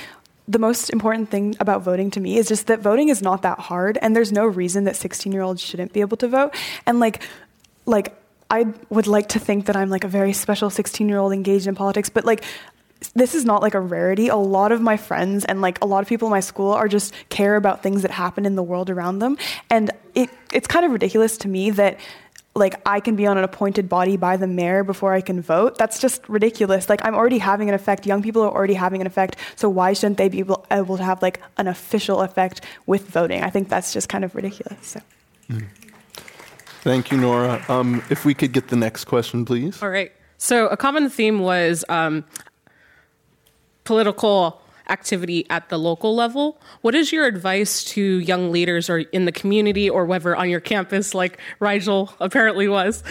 [0.50, 3.58] the most important thing about voting to me is just that voting is not that
[3.60, 6.54] hard and there's no reason that 16 year olds shouldn't be able to vote
[6.86, 7.22] and like
[7.86, 8.19] like
[8.50, 11.66] i would like to think that i'm like a very special 16 year old engaged
[11.66, 12.44] in politics but like
[13.14, 14.28] this is not like a rarity.
[14.28, 16.88] A lot of my friends and like a lot of people in my school are
[16.88, 19.38] just care about things that happen in the world around them.
[19.68, 21.98] And it, it's kind of ridiculous to me that
[22.54, 25.78] like I can be on an appointed body by the mayor before I can vote.
[25.78, 26.88] That's just ridiculous.
[26.88, 28.06] Like I'm already having an effect.
[28.06, 29.36] Young people are already having an effect.
[29.56, 33.42] So why shouldn't they be able, able to have like an official effect with voting?
[33.42, 34.86] I think that's just kind of ridiculous.
[34.86, 35.00] So.
[35.48, 35.66] Mm.
[36.82, 37.62] Thank you, Nora.
[37.68, 39.82] Um, if we could get the next question, please.
[39.82, 40.12] All right.
[40.38, 42.24] So a common theme was um,
[43.84, 46.60] political activity at the local level.
[46.80, 50.60] What is your advice to young leaders or in the community or whether on your
[50.60, 53.02] campus, like Rigel apparently was?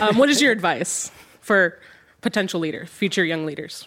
[0.00, 1.10] Um, what is your advice
[1.40, 1.78] for
[2.20, 3.86] potential leaders, future young leaders?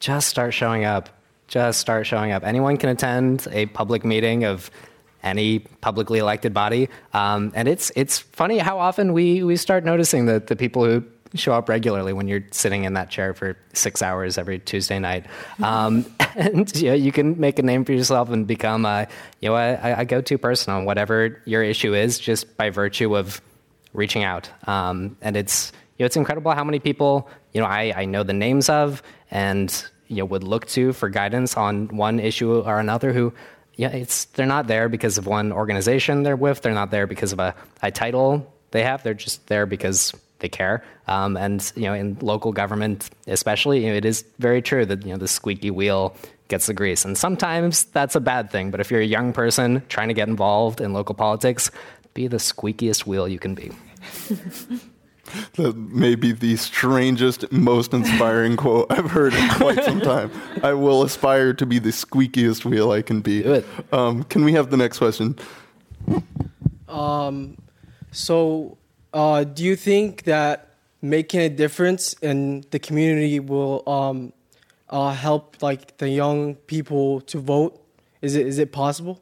[0.00, 1.08] Just start showing up.
[1.48, 2.44] Just start showing up.
[2.44, 4.70] Anyone can attend a public meeting of
[5.28, 10.26] any publicly elected body, um, and it's it's funny how often we we start noticing
[10.26, 11.04] that the people who
[11.34, 15.26] show up regularly when you're sitting in that chair for six hours every Tuesday night.
[15.62, 16.06] Um,
[16.36, 19.08] and you, know, you can make a name for yourself and become a,
[19.40, 23.40] you know, a, a go-to person on whatever your issue is just by virtue of
[23.92, 24.48] reaching out.
[24.68, 28.22] Um, and it's, you know, it's incredible how many people, you know, I, I know
[28.22, 32.78] the names of and, you know, would look to for guidance on one issue or
[32.78, 33.32] another who,
[33.78, 36.62] yeah, it's, they're not there because of one organization they're with.
[36.62, 39.04] They're not there because of a, a title they have.
[39.04, 40.82] They're just there because they care.
[41.06, 45.06] Um, and you know, in local government, especially, you know, it is very true that
[45.06, 46.16] you know the squeaky wheel
[46.48, 48.72] gets the grease, and sometimes that's a bad thing.
[48.72, 51.70] But if you're a young person trying to get involved in local politics,
[52.14, 53.70] be the squeakiest wheel you can be.
[55.54, 60.30] that may be the strangest, most inspiring quote I've heard in quite some time.
[60.62, 63.42] I will aspire to be the squeakiest wheel I can be.
[63.42, 63.66] Do it.
[63.92, 65.36] Um, can we have the next question?
[66.88, 67.58] Um,
[68.10, 68.78] so
[69.12, 74.32] uh, do you think that making a difference in the community will um,
[74.88, 77.82] uh, help like the young people to vote?
[78.20, 79.20] Is it is it possible?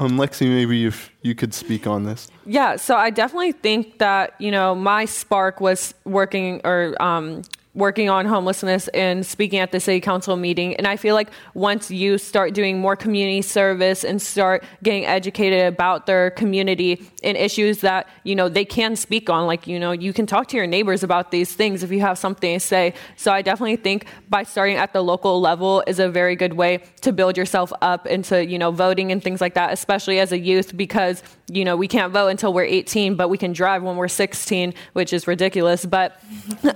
[0.00, 2.28] Um, Lexi, maybe if you could speak on this.
[2.46, 7.42] Yeah, so I definitely think that you know my spark was working or um,
[7.78, 10.74] working on homelessness and speaking at the city council meeting.
[10.76, 15.62] And I feel like once you start doing more community service and start getting educated
[15.62, 19.92] about their community and issues that, you know, they can speak on, like, you know,
[19.92, 22.94] you can talk to your neighbors about these things if you have something to say.
[23.16, 26.82] So I definitely think by starting at the local level is a very good way
[27.02, 30.38] to build yourself up into, you know, voting and things like that, especially as a
[30.38, 33.96] youth, because, you know, we can't vote until we're 18, but we can drive when
[33.96, 35.86] we're 16, which is ridiculous.
[35.86, 36.20] But,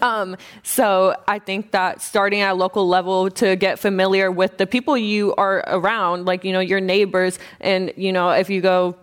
[0.00, 4.59] um, so so I think that starting at a local level to get familiar with
[4.59, 8.61] the people you are around, like, you know, your neighbors, and, you know, if you
[8.61, 8.95] go,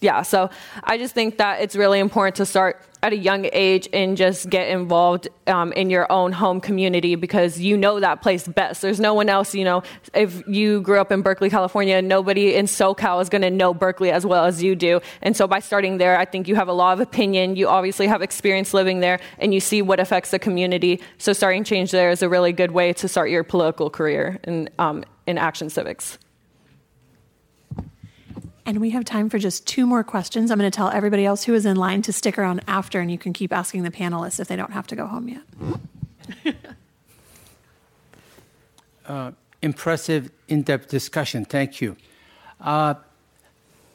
[0.00, 0.22] yeah.
[0.22, 0.50] So
[0.82, 4.50] I just think that it's really important to start at a young age and just
[4.50, 8.82] get involved um, in your own home community because you know that place best.
[8.82, 12.66] There's no one else, you know, if you grew up in Berkeley, California, nobody in
[12.66, 15.00] SoCal is going to know Berkeley as well as you do.
[15.22, 17.54] And so by starting there, I think you have a lot of opinion.
[17.54, 21.00] You obviously have experience living there and you see what affects the community.
[21.18, 24.68] So starting change there is a really good way to start your political career in,
[24.80, 26.18] um, in action civics.
[28.66, 30.50] And we have time for just two more questions.
[30.50, 33.12] I'm going to tell everybody else who is in line to stick around after, and
[33.12, 36.54] you can keep asking the panelists if they don't have to go home yet.
[39.06, 39.30] uh,
[39.62, 41.44] impressive, in depth discussion.
[41.44, 41.96] Thank you.
[42.60, 42.94] Uh,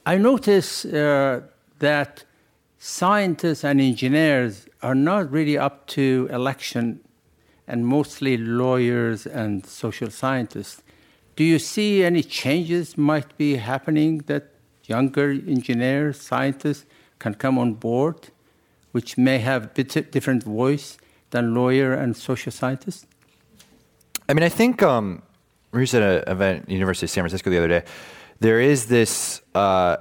[0.06, 1.42] I notice uh,
[1.80, 2.24] that
[2.80, 7.02] scientists and engineers are not really up to election,
[7.68, 10.82] and mostly lawyers and social scientists.
[11.36, 14.51] Do you see any changes might be happening that
[14.96, 15.28] younger
[15.58, 16.86] engineers, scientists
[17.20, 18.20] can come on board,
[18.96, 20.98] which may have a bit different voice
[21.32, 23.06] than lawyer and social scientists?
[24.28, 25.22] I mean, I think um,
[25.72, 27.84] we was at an event at University of San Francisco the other day.
[28.40, 29.42] There is this.
[29.56, 29.98] Uh,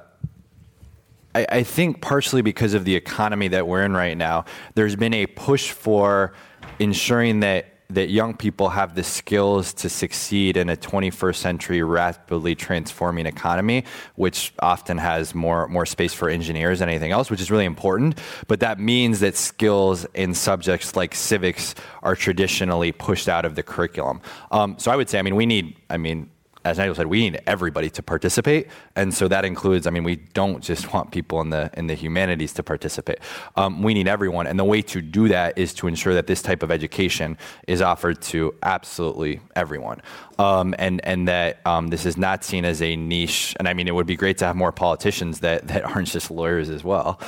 [1.34, 5.14] I, I think partially because of the economy that we're in right now, there's been
[5.14, 6.32] a push for
[6.78, 12.54] ensuring that that young people have the skills to succeed in a 21st century rapidly
[12.54, 13.84] transforming economy,
[14.16, 18.18] which often has more more space for engineers than anything else, which is really important.
[18.46, 23.62] But that means that skills in subjects like civics are traditionally pushed out of the
[23.62, 24.20] curriculum.
[24.50, 26.30] Um, so I would say, I mean, we need, I mean,
[26.64, 29.86] as Nigel said, we need everybody to participate, and so that includes.
[29.86, 33.18] I mean, we don't just want people in the in the humanities to participate.
[33.56, 36.42] Um, we need everyone, and the way to do that is to ensure that this
[36.42, 40.02] type of education is offered to absolutely everyone,
[40.38, 43.54] um, and and that um, this is not seen as a niche.
[43.58, 46.30] And I mean, it would be great to have more politicians that that aren't just
[46.30, 47.20] lawyers as well.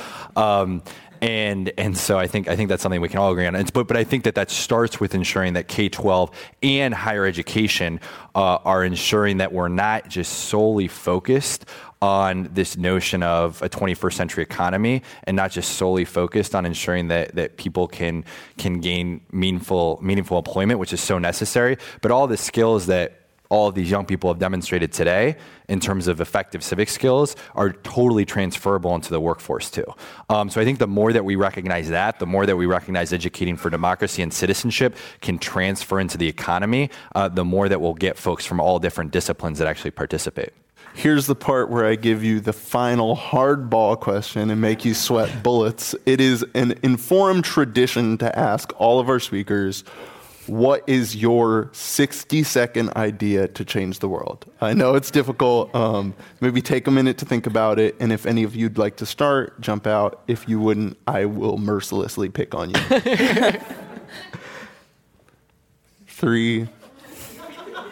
[1.23, 3.55] And and so I think I think that's something we can all agree on.
[3.55, 7.25] And, but but I think that that starts with ensuring that K twelve and higher
[7.25, 8.01] education
[8.35, 11.65] uh, are ensuring that we're not just solely focused
[12.01, 17.07] on this notion of a 21st century economy and not just solely focused on ensuring
[17.07, 18.25] that, that people can
[18.57, 23.22] can gain meaningful meaningful employment, which is so necessary, but all the skills that
[23.53, 25.37] all of these young people have demonstrated today
[25.69, 29.85] in terms of effective civic skills are totally transferable into the workforce too.
[30.27, 33.13] Um, so I think the more that we recognize that, the more that we recognize
[33.13, 37.93] educating for democracy and citizenship can transfer into the economy, uh, the more that we'll
[37.93, 40.51] get folks from all different disciplines that actually participate.
[40.95, 45.43] Here's the part where I give you the final hardball question and make you sweat
[45.43, 45.95] bullets.
[46.05, 49.83] It is an Inforum tradition to ask all of our speakers
[50.49, 54.45] what is your 60 second idea to change the world?
[54.61, 55.73] I know it's difficult.
[55.75, 57.95] Um, maybe take a minute to think about it.
[57.99, 60.21] And if any of you'd like to start, jump out.
[60.27, 62.75] If you wouldn't, I will mercilessly pick on you.
[66.07, 66.67] Three,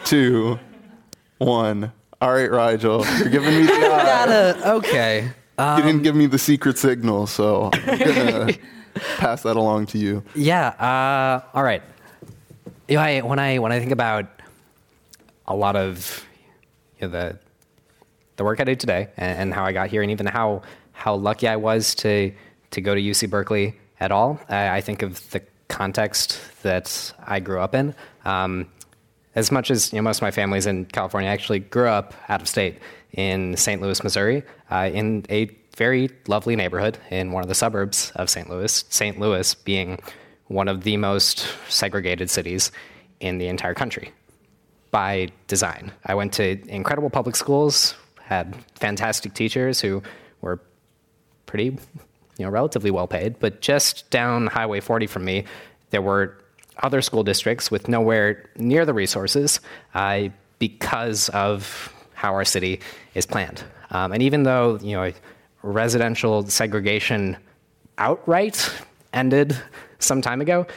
[0.05, 0.59] two,
[1.37, 1.91] one.
[2.21, 3.73] All right, Rigel, you're giving me the
[4.63, 4.71] eye.
[4.73, 5.31] okay.
[5.57, 8.53] Um, you didn't give me the secret signal, so I'm gonna
[9.17, 10.23] pass that along to you.
[10.35, 10.67] Yeah.
[10.69, 11.81] Uh, all right.
[12.91, 14.25] You know, I, when I when I think about
[15.47, 16.27] a lot of
[16.99, 17.39] you know, the
[18.35, 21.15] the work I did today and, and, how I got here, and even how how
[21.15, 22.33] lucky I was to
[22.71, 27.39] to go to UC Berkeley at all, I, I think of the context that I
[27.39, 27.95] grew up in.
[28.25, 28.67] Um,
[29.35, 32.13] as much as you know, most of my family's in California, I actually grew up
[32.27, 32.79] out of state
[33.13, 33.81] in St.
[33.81, 38.49] Louis, Missouri, uh, in a very lovely neighborhood in one of the suburbs of St.
[38.49, 38.83] Louis.
[38.89, 39.17] St.
[39.17, 39.97] Louis being
[40.51, 42.71] one of the most segregated cities
[43.19, 44.11] in the entire country
[44.91, 45.91] by design.
[46.05, 50.03] I went to incredible public schools, had fantastic teachers who
[50.41, 50.59] were
[51.45, 51.77] pretty,
[52.37, 55.45] you know, relatively well paid, but just down Highway 40 from me,
[55.91, 56.37] there were
[56.83, 59.59] other school districts with nowhere near the resources
[59.93, 60.23] uh,
[60.59, 62.81] because of how our city
[63.13, 63.63] is planned.
[63.91, 65.11] Um, and even though, you know,
[65.63, 67.37] residential segregation
[67.97, 68.71] outright
[69.13, 69.55] ended
[70.01, 70.67] some time ago,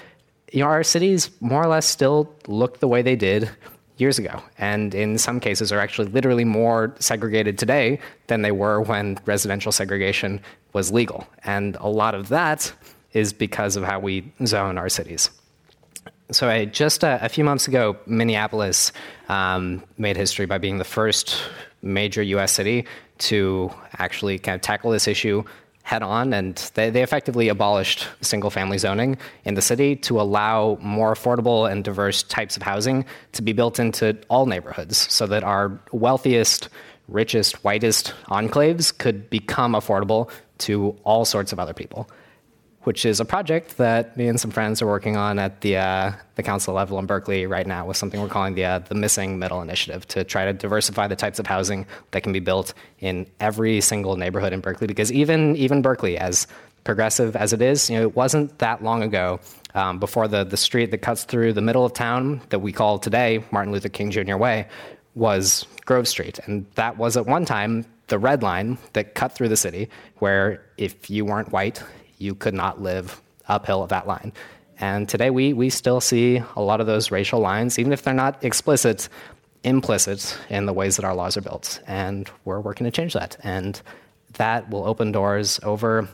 [0.53, 3.51] you know, our cities more or less still look the way they did
[3.97, 4.43] years ago.
[4.59, 9.73] And in some cases are actually literally more segregated today than they were when residential
[9.73, 10.41] segregation
[10.73, 11.27] was legal.
[11.45, 12.73] And a lot of that
[13.13, 15.31] is because of how we zone our cities.
[16.31, 18.93] So, I, just a, a few months ago, Minneapolis
[19.29, 21.37] um, made history by being the first
[21.83, 22.87] major US city
[23.19, 25.45] to actually kind of tackle this issue
[25.85, 30.79] head on, and they, they effectively abolished single family zoning in the city to allow
[30.81, 35.45] more affordable and diverse types of housing to be built into all neighborhoods so that
[35.45, 36.71] our wealthiest,
[37.07, 42.09] richest, whitest enclaves could become affordable to all sorts of other people.
[42.85, 46.13] Which is a project that me and some friends are working on at the uh,
[46.37, 49.39] the council level in Berkeley right now with something we're calling the uh, the Missing
[49.39, 53.27] Middle Initiative to try to diversify the types of housing that can be built in
[53.41, 54.87] every single neighborhood in Berkeley.
[54.87, 56.47] Because even even Berkeley, as
[56.85, 59.41] progressive as it is, you know, it wasn't that long ago
[59.75, 62.99] um, before the the street that cuts through the middle of town that we call
[62.99, 64.37] today Martin Luther King Jr.
[64.37, 64.69] Way
[65.15, 69.49] was Grove Street, and that was at one time the red line that cut through
[69.49, 69.89] the city,
[70.19, 71.83] where if you weren't white,
[72.25, 74.33] you could not live uphill of that line.
[74.81, 78.15] And today we, we still see a lot of those racial lines, even if they're
[78.15, 79.09] not explicit,
[79.63, 81.81] implicit in the ways that our laws are built.
[81.87, 83.37] And we're working to change that.
[83.45, 83.81] And
[84.35, 86.09] that will open doors over,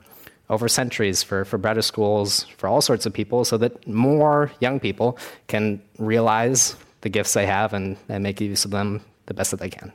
[0.50, 4.78] over centuries for, for better schools, for all sorts of people, so that more young
[4.78, 5.16] people
[5.46, 9.60] can realize the gifts they have and, and make use of them the best that
[9.60, 9.90] they can.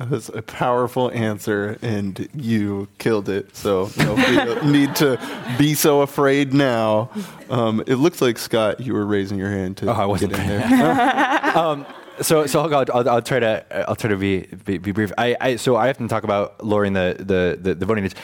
[0.00, 3.54] That was a powerful answer, and you killed it.
[3.54, 5.20] So no need to
[5.58, 7.10] be so afraid now.
[7.50, 10.40] Um, it looks like Scott, you were raising your hand to oh, I wasn't get
[10.40, 11.54] in there.
[11.54, 11.84] um,
[12.22, 15.12] so, so I'll, I'll, I'll, try to I'll try to be be, be brief.
[15.18, 18.14] I, I, so I often talk about lowering the the, the, the voting age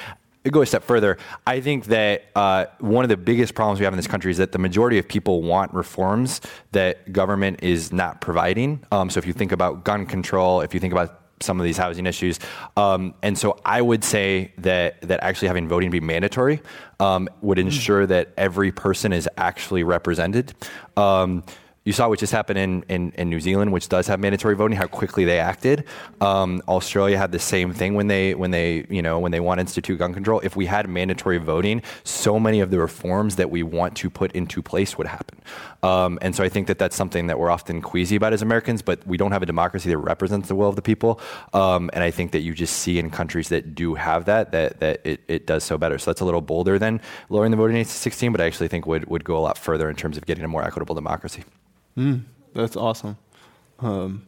[0.51, 3.93] go a step further, I think that uh, one of the biggest problems we have
[3.93, 6.41] in this country is that the majority of people want reforms
[6.71, 8.85] that government is not providing.
[8.93, 11.77] Um, so if you think about gun control, if you think about some of these
[11.77, 12.39] housing issues.
[12.77, 16.63] Um, and so I would say that that actually having voting be mandatory
[17.01, 20.55] um, would ensure that every person is actually represented.
[20.97, 21.45] Um,
[21.87, 24.77] you saw what just happened in, in, in, New Zealand, which does have mandatory voting,
[24.77, 25.85] how quickly they acted.
[26.21, 29.59] Um, Australia had the same thing when they when they you know when they want
[29.59, 30.41] to institute gun control.
[30.41, 34.33] If we had mandatory voting, so many of the reforms that we want to put
[34.33, 35.41] into place would happen.
[35.85, 38.83] Um, and so I think that that's something that we're often queasy about as Americans,
[38.83, 41.21] but we don't have a democracy that represents the will of the people.
[41.53, 44.81] Um, and I think that you just see in countries that do have that that
[44.81, 45.99] that it, it does so better.
[45.99, 48.69] So that's a little bolder than lowering the voting age to 16, but I actually
[48.69, 51.45] think would would go a lot further in terms of getting a more equitable democracy.
[51.97, 52.23] Mm,
[52.55, 53.17] that's awesome.
[53.79, 54.27] Um,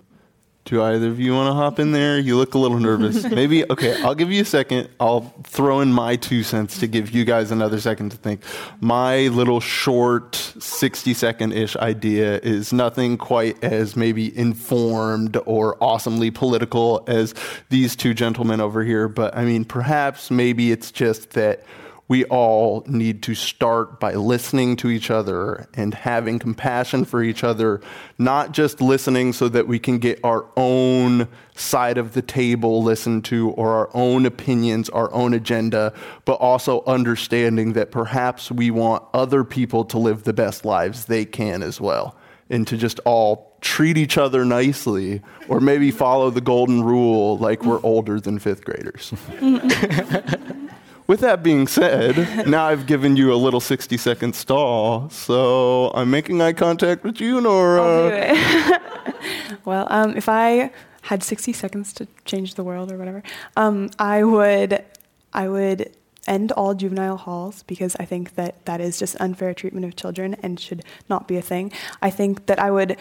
[0.68, 2.18] do either of you want to hop in there?
[2.18, 3.24] You look a little nervous.
[3.30, 4.90] Maybe, okay, I'll give you a second.
[5.00, 8.42] I'll throw in my two cents to give you guys another second to think.
[8.80, 16.30] My little short, 60 second ish idea is nothing quite as maybe informed or awesomely
[16.30, 17.34] political as
[17.70, 21.64] these two gentlemen over here, but I mean, perhaps maybe it's just that
[22.08, 27.44] we all need to start by listening to each other and having compassion for each
[27.44, 27.82] other,
[28.18, 33.26] not just listening so that we can get our own side of the table listened
[33.26, 35.92] to or our own opinions, our own agenda,
[36.24, 41.26] but also understanding that perhaps we want other people to live the best lives they
[41.26, 42.16] can as well.
[42.48, 47.62] And to just all treat each other nicely, or maybe follow the golden rule like
[47.62, 49.12] we're older than fifth graders.
[51.08, 56.10] With that being said, now I've given you a little 60 second stall, so I'm
[56.10, 57.82] making eye contact with you, Nora.
[57.82, 58.82] I'll do it.
[59.64, 60.70] well, um, if I
[61.00, 63.22] had 60 seconds to change the world or whatever,
[63.56, 64.84] um, I would,
[65.32, 69.86] I would end all juvenile halls because I think that that is just unfair treatment
[69.86, 71.72] of children and should not be a thing.
[72.02, 72.98] I think that I would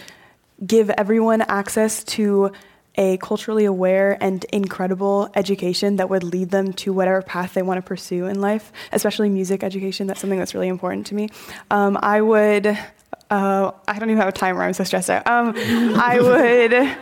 [0.65, 2.53] give everyone access to
[2.97, 7.77] a culturally aware and incredible education that would lead them to whatever path they want
[7.77, 10.07] to pursue in life, especially music education.
[10.07, 11.29] That's something that's really important to me.
[11.69, 15.27] Um, I would, uh, I don't even have a timer, I'm so stressed out.
[15.27, 16.97] Um, I would.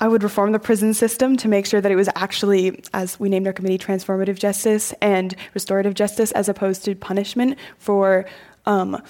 [0.00, 3.28] I would reform the prison system to make sure that it was actually, as we
[3.28, 8.24] named our committee, transformative justice and restorative justice, as opposed to punishment for
[8.66, 9.00] um,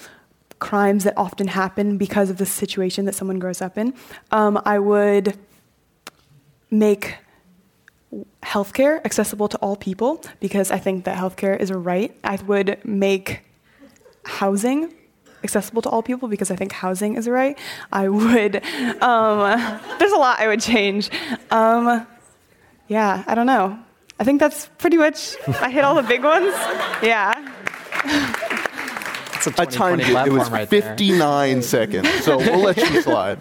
[0.63, 3.93] crimes that often happen because of the situation that someone grows up in.
[4.31, 5.37] Um, I would
[6.71, 7.17] make
[8.41, 12.15] healthcare accessible to all people because I think that healthcare is a right.
[12.23, 13.41] I would make
[14.23, 14.93] housing
[15.43, 17.59] accessible to all people because I think housing is a right.
[17.91, 18.55] I would,
[19.01, 19.39] um,
[19.99, 21.09] there's a lot I would change.
[21.51, 22.07] Um,
[22.87, 23.77] yeah, I don't know.
[24.17, 26.53] I think that's pretty much, I hit all the big ones.
[27.03, 27.32] Yeah.
[29.57, 30.27] I timed it.
[30.27, 32.09] It was right 59 seconds.
[32.23, 33.39] So we'll let you slide.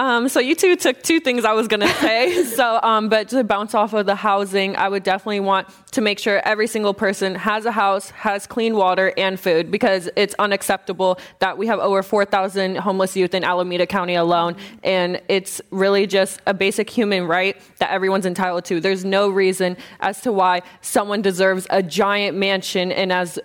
[0.00, 2.42] Um, so you two took two things I was going to say.
[2.44, 6.18] so, um, but to bounce off of the housing, I would definitely want to make
[6.18, 11.18] sure every single person has a house, has clean water and food, because it's unacceptable
[11.40, 16.40] that we have over 4,000 homeless youth in Alameda County alone, and it's really just
[16.46, 18.80] a basic human right that everyone's entitled to.
[18.80, 23.38] There's no reason as to why someone deserves a giant mansion and as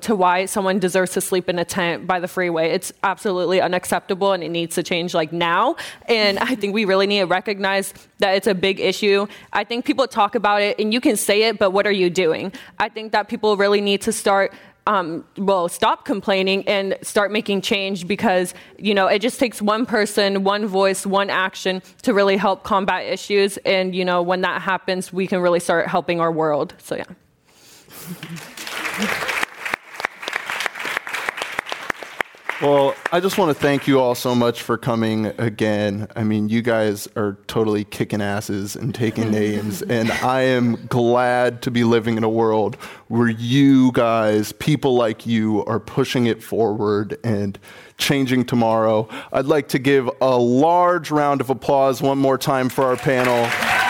[0.00, 2.70] to why someone deserves to sleep in a tent by the freeway.
[2.70, 5.76] It's absolutely unacceptable and it needs to change like now.
[6.08, 9.26] And I think we really need to recognize that it's a big issue.
[9.52, 12.10] I think people talk about it and you can say it, but what are you
[12.10, 12.52] doing?
[12.78, 14.52] I think that people really need to start
[14.86, 19.86] um, well, stop complaining and start making change because, you know, it just takes one
[19.86, 23.58] person, one voice, one action to really help combat issues.
[23.58, 26.74] And, you know, when that happens, we can really start helping our world.
[26.78, 27.04] So, yeah.
[32.62, 36.06] Well, I just want to thank you all so much for coming again.
[36.14, 41.60] I mean, you guys are totally kicking asses and taking names, and I am glad
[41.62, 42.76] to be living in a world
[43.08, 47.58] where you guys, people like you, are pushing it forward and
[47.98, 49.08] changing tomorrow.
[49.32, 53.81] I'd like to give a large round of applause one more time for our panel.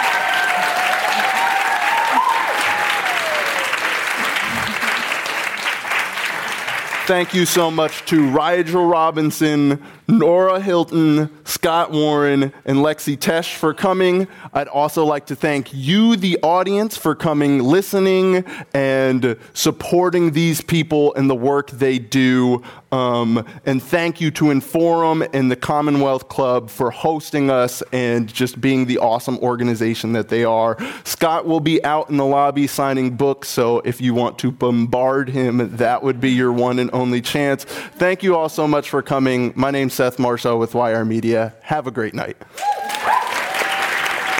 [7.06, 13.72] Thank you so much to Rigel Robinson, Nora Hilton, Scott Warren, and Lexi Tesh for
[13.72, 14.28] coming.
[14.52, 18.44] I'd also like to thank you, the audience, for coming, listening,
[18.74, 22.62] and supporting these people and the work they do.
[22.92, 28.60] Um, and thank you to Inforum and the Commonwealth Club for hosting us and just
[28.60, 30.76] being the awesome organization that they are.
[31.04, 35.30] Scott will be out in the lobby signing books, so if you want to bombard
[35.30, 37.64] him, that would be your one and only chance.
[37.64, 39.54] Thank you all so much for coming.
[39.56, 41.54] My name's Seth Marshall with YR Media.
[41.60, 42.36] Have a great night.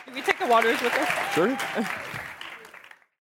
[0.05, 1.35] Can we take the waters with us?
[1.35, 1.57] Sure.